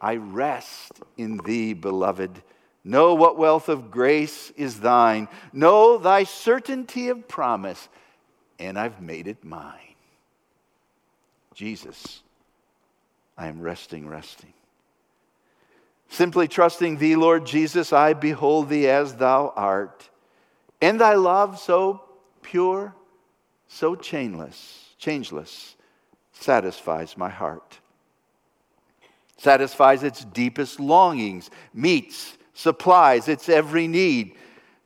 I 0.00 0.16
rest 0.16 1.00
in 1.18 1.38
thee, 1.38 1.74
beloved 1.74 2.42
Know 2.82 3.14
what 3.14 3.36
wealth 3.36 3.68
of 3.68 3.90
grace 3.90 4.50
is 4.56 4.80
thine. 4.80 5.28
Know 5.52 5.98
thy 5.98 6.24
certainty 6.24 7.08
of 7.08 7.28
promise, 7.28 7.88
and 8.58 8.78
I've 8.78 9.02
made 9.02 9.26
it 9.26 9.44
mine. 9.44 9.74
Jesus, 11.54 12.22
I 13.36 13.48
am 13.48 13.60
resting, 13.60 14.08
resting. 14.08 14.52
Simply 16.08 16.48
trusting 16.48 16.96
thee, 16.96 17.16
Lord 17.16 17.46
Jesus, 17.46 17.92
I 17.92 18.14
behold 18.14 18.68
thee 18.68 18.88
as 18.88 19.14
thou 19.14 19.52
art. 19.54 20.08
And 20.80 21.00
thy 21.00 21.14
love 21.14 21.58
so 21.58 22.02
pure, 22.42 22.94
so 23.68 23.94
chainless, 23.94 24.96
changeless, 24.98 25.76
satisfies 26.32 27.16
my 27.16 27.28
heart. 27.28 27.78
Satisfies 29.36 30.02
its 30.02 30.24
deepest 30.24 30.80
longings, 30.80 31.50
meets 31.72 32.36
supplies 32.54 33.28
its 33.28 33.48
every 33.48 33.86
need, 33.86 34.34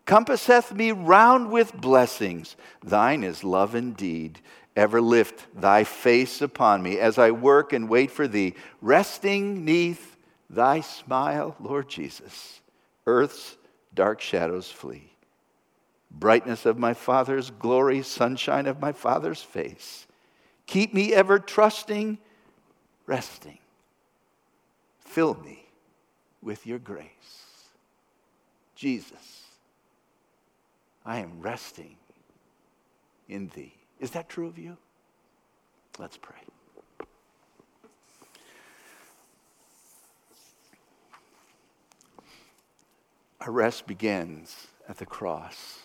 compasseth 0.07 0.73
me 0.73 0.93
round 0.93 1.51
with 1.51 1.75
blessings. 1.81 2.57
Thine 2.83 3.25
is 3.25 3.45
love 3.45 3.75
indeed. 3.75 4.41
Ever 4.77 5.01
lift 5.01 5.47
thy 5.59 5.85
face 5.85 6.43
upon 6.43 6.83
me 6.83 6.99
as 6.99 7.17
I 7.17 7.31
work 7.31 7.73
and 7.73 7.89
wait 7.89 8.11
for 8.11 8.27
thee, 8.27 8.55
resting 8.81 9.65
neath 9.65 10.17
thy 10.51 10.81
smile, 10.81 11.55
Lord 11.61 11.89
Jesus. 11.89 12.61
Earth's 13.07 13.57
dark 13.95 14.21
shadows 14.21 14.71
flee. 14.71 15.12
Brightness 16.11 16.67
of 16.67 16.79
my 16.79 16.95
Father's 16.95 17.51
glory, 17.51 18.03
sunshine 18.03 18.67
of 18.67 18.81
my 18.81 18.93
Father's 18.93 19.43
face. 19.43 20.07
Keep 20.67 20.95
me 20.95 21.12
ever 21.12 21.39
trusting, 21.39 22.19
resting. 23.07 23.59
Fill 24.99 25.35
me 25.35 25.67
with 26.43 26.67
your 26.67 26.79
grace. 26.79 27.43
Jesus, 28.85 29.45
I 31.07 31.20
am 31.20 31.41
resting 31.41 31.97
in 33.30 33.51
thee. 33.55 33.72
Is 33.99 34.11
that 34.11 34.28
true 34.28 34.47
of 34.47 34.59
you? 34.59 34.76
Let's 35.99 36.18
pray. 36.18 36.37
Our 43.41 43.51
rest 43.51 43.87
begins 43.87 44.66
at 44.87 44.99
the 44.99 45.07
cross, 45.07 45.78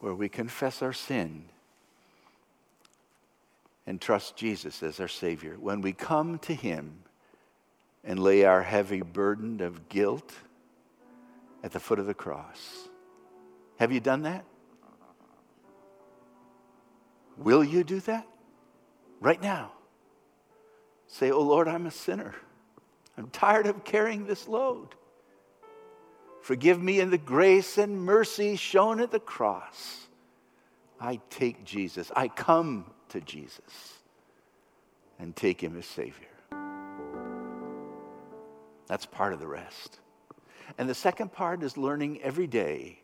where 0.00 0.16
we 0.16 0.28
confess 0.28 0.82
our 0.82 0.92
sin 0.92 1.44
and 3.86 4.00
trust 4.00 4.34
Jesus 4.34 4.82
as 4.82 4.98
our 4.98 5.06
Savior. 5.06 5.54
When 5.60 5.80
we 5.80 5.92
come 5.92 6.40
to 6.40 6.52
Him 6.52 7.04
and 8.02 8.18
lay 8.18 8.44
our 8.44 8.62
heavy 8.62 9.02
burden 9.02 9.60
of 9.60 9.88
guilt, 9.88 10.32
at 11.62 11.72
the 11.72 11.80
foot 11.80 11.98
of 11.98 12.06
the 12.06 12.14
cross. 12.14 12.88
Have 13.78 13.92
you 13.92 14.00
done 14.00 14.22
that? 14.22 14.44
Will 17.36 17.64
you 17.64 17.84
do 17.84 18.00
that? 18.00 18.26
Right 19.20 19.40
now. 19.40 19.72
Say, 21.06 21.30
Oh 21.30 21.42
Lord, 21.42 21.68
I'm 21.68 21.86
a 21.86 21.90
sinner. 21.90 22.34
I'm 23.16 23.28
tired 23.28 23.66
of 23.66 23.84
carrying 23.84 24.26
this 24.26 24.48
load. 24.48 24.88
Forgive 26.40 26.82
me 26.82 26.98
in 26.98 27.10
the 27.10 27.18
grace 27.18 27.78
and 27.78 28.04
mercy 28.04 28.56
shown 28.56 29.00
at 29.00 29.10
the 29.10 29.20
cross. 29.20 30.06
I 31.00 31.20
take 31.30 31.64
Jesus. 31.64 32.10
I 32.16 32.28
come 32.28 32.86
to 33.10 33.20
Jesus 33.20 33.94
and 35.18 35.36
take 35.36 35.60
him 35.62 35.78
as 35.78 35.86
Savior. 35.86 36.28
That's 38.86 39.06
part 39.06 39.32
of 39.32 39.40
the 39.40 39.46
rest. 39.46 40.00
And 40.78 40.88
the 40.88 40.94
second 40.94 41.32
part 41.32 41.62
is 41.62 41.76
learning 41.76 42.20
every 42.22 42.46
day 42.46 43.00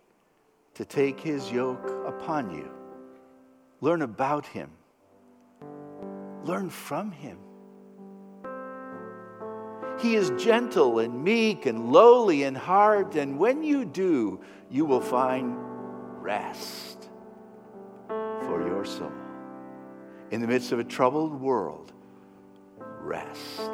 to 0.74 0.84
take 0.84 1.20
his 1.20 1.50
yoke 1.50 1.90
upon 2.06 2.50
you. 2.50 2.70
Learn 3.80 4.02
about 4.02 4.46
him. 4.46 4.70
Learn 6.44 6.70
from 6.70 7.10
him. 7.10 7.38
He 10.00 10.14
is 10.14 10.30
gentle 10.38 11.00
and 11.00 11.24
meek 11.24 11.66
and 11.66 11.92
lowly 11.92 12.44
in 12.44 12.54
heart, 12.54 13.16
and 13.16 13.38
when 13.38 13.64
you 13.64 13.84
do, 13.84 14.40
you 14.70 14.84
will 14.84 15.00
find 15.00 15.56
rest 16.22 17.08
for 18.06 18.64
your 18.66 18.84
soul. 18.84 19.12
In 20.30 20.40
the 20.40 20.46
midst 20.46 20.70
of 20.70 20.78
a 20.78 20.84
troubled 20.84 21.40
world, 21.40 21.92
rest 23.00 23.72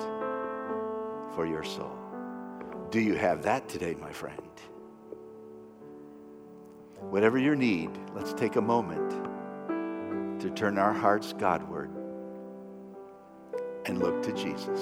for 1.34 1.46
your 1.46 1.64
soul. 1.64 2.03
Do 2.94 3.00
you 3.00 3.14
have 3.16 3.42
that 3.42 3.68
today, 3.68 3.96
my 4.00 4.12
friend? 4.12 4.38
Whatever 7.00 7.38
your 7.38 7.56
need, 7.56 7.90
let's 8.14 8.32
take 8.32 8.54
a 8.54 8.60
moment 8.60 9.10
to 10.40 10.48
turn 10.50 10.78
our 10.78 10.92
hearts 10.92 11.32
Godward 11.32 11.90
and 13.86 13.98
look 13.98 14.22
to 14.22 14.32
Jesus, 14.32 14.78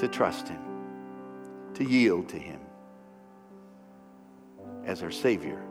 to 0.00 0.08
trust 0.10 0.48
Him, 0.48 0.62
to 1.74 1.84
yield 1.84 2.26
to 2.30 2.38
Him 2.38 2.60
as 4.86 5.02
our 5.02 5.10
Savior 5.10 5.62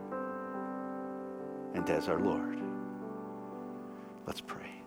and 1.74 1.90
as 1.90 2.08
our 2.08 2.20
Lord. 2.20 2.60
Let's 4.24 4.40
pray. 4.40 4.81